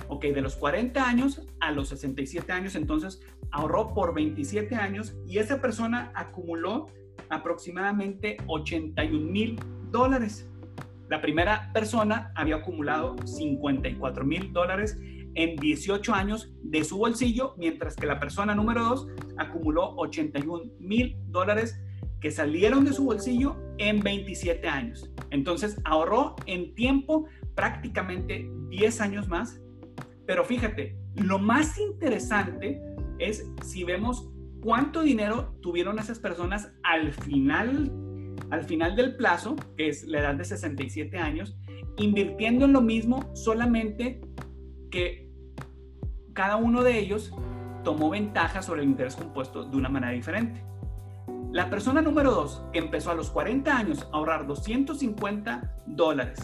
Ok, 0.09 0.25
de 0.25 0.41
los 0.41 0.55
40 0.55 1.07
años 1.07 1.41
a 1.61 1.71
los 1.71 1.89
67 1.89 2.51
años, 2.51 2.75
entonces 2.75 3.21
ahorró 3.51 3.93
por 3.93 4.13
27 4.13 4.75
años 4.75 5.15
y 5.25 5.37
esa 5.37 5.61
persona 5.61 6.11
acumuló 6.15 6.87
aproximadamente 7.29 8.37
81 8.47 9.31
mil 9.31 9.59
dólares. 9.91 10.48
La 11.09 11.21
primera 11.21 11.71
persona 11.73 12.31
había 12.35 12.57
acumulado 12.57 13.15
54 13.25 14.23
mil 14.23 14.53
dólares 14.53 14.95
en 15.33 15.55
18 15.55 16.13
años 16.13 16.53
de 16.61 16.83
su 16.83 16.99
bolsillo, 16.99 17.55
mientras 17.57 17.95
que 17.95 18.05
la 18.05 18.19
persona 18.19 18.53
número 18.53 18.83
2 18.83 19.07
acumuló 19.37 19.95
81 19.95 20.73
mil 20.79 21.17
dólares 21.27 21.81
que 22.21 22.29
salieron 22.29 22.85
de 22.85 22.93
su 22.93 23.05
bolsillo 23.05 23.55
en 23.79 24.01
27 24.01 24.67
años. 24.67 25.11
Entonces 25.31 25.81
ahorró 25.83 26.35
en 26.45 26.75
tiempo 26.75 27.25
prácticamente 27.55 28.47
10 28.69 29.01
años 29.01 29.27
más. 29.27 29.59
Pero 30.27 30.45
fíjate, 30.45 30.95
lo 31.15 31.39
más 31.39 31.79
interesante 31.79 32.79
es 33.17 33.49
si 33.63 33.83
vemos 33.83 34.29
cuánto 34.61 35.01
dinero 35.01 35.55
tuvieron 35.61 35.97
esas 35.97 36.19
personas 36.19 36.71
al 36.83 37.13
final, 37.13 37.91
al 38.51 38.63
final 38.63 38.95
del 38.95 39.15
plazo, 39.15 39.55
que 39.77 39.89
es 39.89 40.05
la 40.05 40.19
edad 40.19 40.35
de 40.35 40.45
67 40.45 41.17
años, 41.17 41.57
invirtiendo 41.97 42.65
en 42.65 42.73
lo 42.73 42.81
mismo 42.81 43.29
solamente 43.35 44.21
que 44.89 45.29
cada 46.33 46.55
uno 46.55 46.83
de 46.83 46.97
ellos 46.97 47.33
tomó 47.83 48.09
ventaja 48.09 48.61
sobre 48.61 48.81
el 48.81 48.89
interés 48.89 49.15
compuesto 49.15 49.63
de 49.63 49.77
una 49.77 49.89
manera 49.89 50.13
diferente. 50.13 50.63
La 51.51 51.69
persona 51.69 52.01
número 52.01 52.31
dos, 52.31 52.63
que 52.71 52.79
empezó 52.79 53.11
a 53.11 53.15
los 53.15 53.29
40 53.31 53.75
años 53.75 54.07
a 54.11 54.17
ahorrar 54.17 54.45
250 54.45 55.75
dólares 55.87 56.39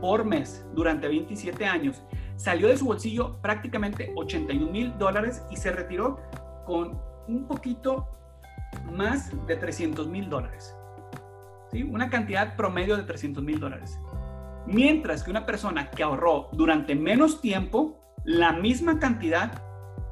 por 0.00 0.24
mes 0.24 0.64
durante 0.74 1.08
27 1.08 1.64
años, 1.66 2.02
salió 2.36 2.68
de 2.68 2.76
su 2.76 2.86
bolsillo 2.86 3.40
prácticamente 3.40 4.12
81 4.16 4.70
mil 4.70 4.96
dólares 4.98 5.42
y 5.50 5.56
se 5.56 5.72
retiró 5.72 6.20
con 6.66 6.98
un 7.28 7.46
poquito 7.46 8.08
más 8.92 9.30
de 9.46 9.56
300 9.56 10.08
mil 10.08 10.28
dólares. 10.28 10.73
Una 11.82 12.08
cantidad 12.10 12.56
promedio 12.56 12.96
de 12.96 13.02
300 13.02 13.42
mil 13.42 13.58
dólares. 13.58 13.98
Mientras 14.66 15.24
que 15.24 15.30
una 15.30 15.44
persona 15.44 15.90
que 15.90 16.02
ahorró 16.02 16.48
durante 16.52 16.94
menos 16.94 17.40
tiempo 17.40 18.00
la 18.24 18.52
misma 18.52 18.98
cantidad, 18.98 19.62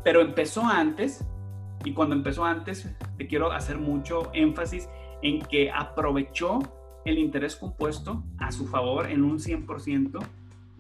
pero 0.05 0.21
empezó 0.21 0.67
antes, 0.67 1.25
y 1.85 1.93
cuando 1.93 2.15
empezó 2.15 2.45
antes, 2.45 2.95
te 3.17 3.27
quiero 3.27 3.53
hacer 3.53 3.79
mucho 3.79 4.31
énfasis 4.35 4.89
en 5.23 5.41
que 5.41 5.71
aprovechó 5.71 6.59
el 7.05 7.19
interés 7.19 7.57
compuesto 7.57 8.23
a 8.39 8.53
su 8.53 8.67
favor 8.67 9.11
en 9.11 9.25
un 9.25 9.39
100%, 9.39 10.19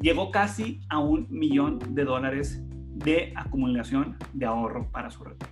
llegó 0.01 0.31
casi 0.31 0.81
a 0.89 0.99
un 0.99 1.27
millón 1.31 1.79
de 1.95 2.05
dólares 2.05 2.63
de 2.69 3.33
acumulación 3.37 4.17
de 4.33 4.47
ahorro 4.47 4.91
para 4.91 5.11
su 5.11 5.25
retiro. 5.25 5.52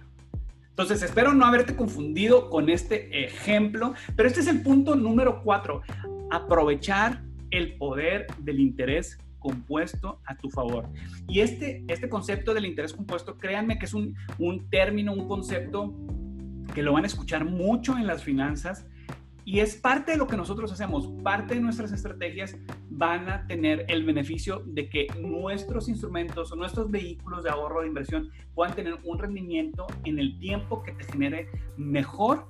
Entonces, 0.81 1.11
espero 1.11 1.35
no 1.35 1.45
haberte 1.45 1.77
confundido 1.77 2.49
con 2.49 2.71
este 2.71 3.27
ejemplo, 3.27 3.93
pero 4.16 4.27
este 4.27 4.40
es 4.40 4.47
el 4.47 4.62
punto 4.62 4.97
número 4.97 5.43
cuatro, 5.45 5.83
aprovechar 6.31 7.23
el 7.51 7.77
poder 7.77 8.27
del 8.38 8.61
interés 8.61 9.19
compuesto 9.40 10.23
a 10.25 10.38
tu 10.38 10.49
favor. 10.49 10.88
Y 11.29 11.40
este, 11.40 11.85
este 11.88 12.09
concepto 12.09 12.55
del 12.55 12.64
interés 12.64 12.95
compuesto, 12.95 13.37
créanme 13.37 13.79
que 13.79 13.85
es 13.85 13.93
un, 13.93 14.16
un 14.38 14.71
término, 14.71 15.12
un 15.12 15.29
concepto 15.29 15.95
que 16.75 16.83
lo 16.83 16.95
van 16.95 17.05
a 17.05 17.09
escuchar 17.09 17.45
mucho 17.45 17.99
en 17.99 18.07
las 18.07 18.25
finanzas 18.25 18.87
y 19.44 19.61
es 19.61 19.76
parte 19.76 20.12
de 20.12 20.18
lo 20.18 20.26
que 20.26 20.37
nosotros 20.37 20.70
hacemos, 20.72 21.09
parte 21.22 21.55
de 21.55 21.61
nuestras 21.61 21.92
estrategias 21.92 22.57
van 22.88 23.29
a 23.29 23.46
tener 23.46 23.85
el 23.88 24.05
beneficio 24.05 24.62
de 24.66 24.88
que 24.88 25.07
nuestros 25.18 25.88
instrumentos 25.88 26.53
o 26.53 26.57
nuestros 26.57 26.90
vehículos 26.90 27.44
de 27.44 27.50
ahorro 27.50 27.83
de 27.83 27.88
inversión 27.88 28.31
puedan 28.55 28.74
tener 28.74 28.98
un 29.05 29.18
rendimiento 29.18 29.87
en 30.05 30.18
el 30.18 30.38
tiempo 30.38 30.83
que 30.83 30.92
te 30.92 31.05
genere 31.05 31.48
mejor, 31.76 32.46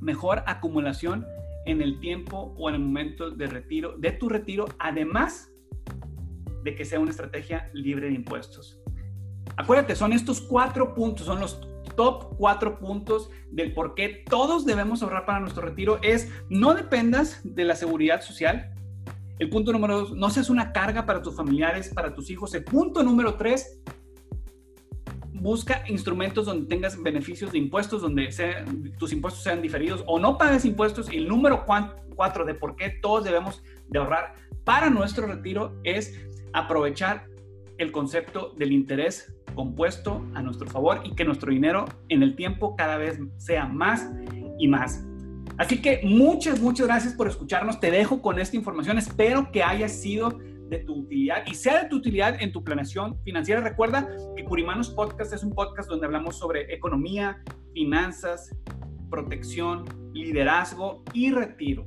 mejor 0.00 0.42
acumulación 0.46 1.26
en 1.66 1.82
el 1.82 2.00
tiempo 2.00 2.54
o 2.56 2.68
en 2.68 2.76
el 2.76 2.80
momento 2.80 3.30
de 3.30 3.46
retiro, 3.46 3.96
de 3.98 4.12
tu 4.12 4.28
retiro, 4.28 4.66
además 4.78 5.50
de 6.64 6.74
que 6.74 6.84
sea 6.84 6.98
una 6.98 7.10
estrategia 7.10 7.70
libre 7.72 8.08
de 8.08 8.14
impuestos. 8.14 8.80
Acuérdate, 9.56 9.94
son 9.94 10.12
estos 10.12 10.40
cuatro 10.40 10.94
puntos, 10.94 11.26
son 11.26 11.40
los 11.40 11.60
top 11.98 12.36
cuatro 12.36 12.78
puntos 12.78 13.28
del 13.50 13.74
por 13.74 13.96
qué 13.96 14.22
todos 14.30 14.64
debemos 14.64 15.02
ahorrar 15.02 15.26
para 15.26 15.40
nuestro 15.40 15.62
retiro. 15.62 15.98
Es 16.00 16.30
no 16.48 16.72
dependas 16.72 17.40
de 17.42 17.64
la 17.64 17.74
seguridad 17.74 18.22
social. 18.22 18.72
El 19.40 19.50
punto 19.50 19.72
número 19.72 19.98
dos, 19.98 20.12
no 20.12 20.30
seas 20.30 20.48
una 20.48 20.72
carga 20.72 21.06
para 21.06 21.22
tus 21.22 21.34
familiares, 21.34 21.92
para 21.92 22.14
tus 22.14 22.30
hijos. 22.30 22.54
El 22.54 22.62
punto 22.62 23.02
número 23.02 23.34
tres, 23.34 23.80
busca 25.32 25.82
instrumentos 25.88 26.46
donde 26.46 26.68
tengas 26.68 27.02
beneficios 27.02 27.50
de 27.50 27.58
impuestos, 27.58 28.00
donde 28.00 28.28
tus 28.96 29.12
impuestos 29.12 29.42
sean 29.42 29.60
diferidos 29.60 30.04
o 30.06 30.20
no 30.20 30.38
pagues 30.38 30.64
impuestos. 30.64 31.12
Y 31.12 31.16
el 31.16 31.26
número 31.26 31.64
cuatro 32.14 32.44
de 32.44 32.54
por 32.54 32.76
qué 32.76 32.90
todos 32.90 33.24
debemos 33.24 33.60
de 33.88 33.98
ahorrar 33.98 34.36
para 34.62 34.88
nuestro 34.88 35.26
retiro 35.26 35.80
es 35.82 36.14
aprovechar 36.52 37.26
el 37.78 37.92
concepto 37.92 38.54
del 38.56 38.72
interés 38.72 39.34
compuesto 39.54 40.24
a 40.34 40.42
nuestro 40.42 40.68
favor 40.68 41.00
y 41.04 41.14
que 41.14 41.24
nuestro 41.24 41.50
dinero 41.50 41.86
en 42.08 42.22
el 42.22 42.36
tiempo 42.36 42.76
cada 42.76 42.96
vez 42.96 43.18
sea 43.38 43.66
más 43.66 44.08
y 44.58 44.68
más. 44.68 45.04
Así 45.56 45.80
que 45.80 46.00
muchas, 46.04 46.60
muchas 46.60 46.86
gracias 46.86 47.14
por 47.14 47.26
escucharnos. 47.26 47.80
Te 47.80 47.90
dejo 47.90 48.22
con 48.22 48.38
esta 48.38 48.56
información. 48.56 48.98
Espero 48.98 49.50
que 49.50 49.62
haya 49.62 49.88
sido 49.88 50.38
de 50.68 50.78
tu 50.78 51.00
utilidad 51.00 51.44
y 51.46 51.54
sea 51.54 51.82
de 51.82 51.88
tu 51.88 51.96
utilidad 51.96 52.40
en 52.40 52.52
tu 52.52 52.62
planeación 52.62 53.18
financiera. 53.24 53.60
Recuerda 53.60 54.08
que 54.36 54.44
Curimanos 54.44 54.90
Podcast 54.90 55.32
es 55.32 55.42
un 55.42 55.54
podcast 55.54 55.88
donde 55.88 56.06
hablamos 56.06 56.38
sobre 56.38 56.72
economía, 56.72 57.42
finanzas, 57.72 58.54
protección, 59.10 59.84
liderazgo 60.12 61.02
y 61.12 61.32
retiro. 61.32 61.86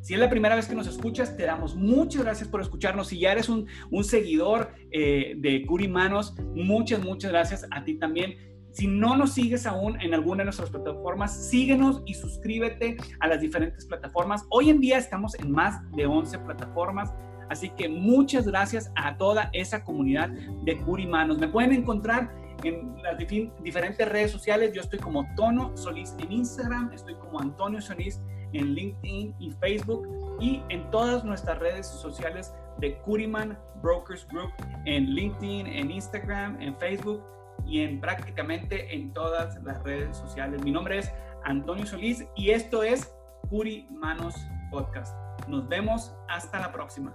Si 0.00 0.14
es 0.14 0.20
la 0.20 0.30
primera 0.30 0.54
vez 0.56 0.66
que 0.66 0.74
nos 0.74 0.86
escuchas, 0.86 1.36
te 1.36 1.44
damos 1.44 1.74
muchas 1.76 2.22
gracias 2.22 2.48
por 2.48 2.62
escucharnos. 2.62 3.08
Si 3.08 3.20
ya 3.20 3.32
eres 3.32 3.48
un, 3.48 3.66
seguidor 4.02 4.72
eh, 4.90 5.34
de 5.36 5.66
Curimanos, 5.66 6.34
muchas, 6.54 7.02
muchas 7.04 7.30
gracias 7.30 7.66
a 7.70 7.84
ti 7.84 7.98
también. 7.98 8.34
Si 8.72 8.86
no 8.86 9.16
nos 9.16 9.34
sigues 9.34 9.66
aún 9.66 10.00
en 10.00 10.14
alguna 10.14 10.38
de 10.38 10.44
nuestras 10.44 10.70
plataformas, 10.70 11.48
síguenos 11.50 12.02
y 12.06 12.14
suscríbete 12.14 12.96
a 13.18 13.28
las 13.28 13.40
diferentes 13.40 13.84
plataformas. 13.84 14.46
Hoy 14.48 14.70
en 14.70 14.80
día 14.80 14.96
estamos 14.96 15.34
en 15.34 15.50
más 15.50 15.80
de 15.92 16.06
11 16.06 16.38
plataformas. 16.38 17.12
Así 17.50 17.68
que 17.70 17.88
muchas 17.88 18.46
gracias 18.46 18.92
a 18.94 19.16
toda 19.18 19.50
esa 19.52 19.82
comunidad 19.82 20.30
de 20.64 20.78
Curimanos. 20.78 21.38
Me 21.38 21.48
pueden 21.48 21.72
encontrar 21.72 22.30
en 22.62 22.94
las 23.02 23.18
diferentes 23.18 24.08
redes 24.08 24.30
sociales. 24.30 24.72
Yo 24.72 24.80
estoy 24.80 25.00
como 25.00 25.26
Tono 25.34 25.76
Solís 25.76 26.14
en 26.20 26.32
Instagram, 26.32 26.92
estoy 26.92 27.14
como 27.16 27.40
Antonio 27.40 27.80
Solís 27.80 28.20
en 28.52 28.74
LinkedIn 28.74 29.34
y 29.38 29.50
Facebook 29.52 30.08
y 30.40 30.62
en 30.68 30.90
todas 30.90 31.24
nuestras 31.24 31.58
redes 31.58 31.86
sociales 31.86 32.54
de 32.78 32.96
Curiman 32.98 33.58
Brokers 33.82 34.26
Group, 34.28 34.52
en 34.86 35.14
LinkedIn, 35.14 35.66
en 35.66 35.90
Instagram, 35.90 36.60
en 36.60 36.76
Facebook 36.78 37.22
y 37.66 37.82
en 37.82 38.00
prácticamente 38.00 38.94
en 38.94 39.12
todas 39.12 39.62
las 39.62 39.82
redes 39.82 40.16
sociales. 40.16 40.62
Mi 40.64 40.70
nombre 40.70 40.98
es 40.98 41.12
Antonio 41.44 41.86
Solís 41.86 42.24
y 42.36 42.50
esto 42.50 42.82
es 42.82 43.14
Curi 43.48 43.86
Manos 43.90 44.34
Podcast. 44.70 45.16
Nos 45.48 45.68
vemos 45.68 46.14
hasta 46.28 46.58
la 46.60 46.72
próxima. 46.72 47.14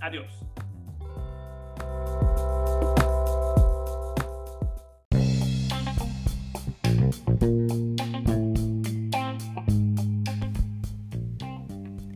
Adiós. 0.00 0.44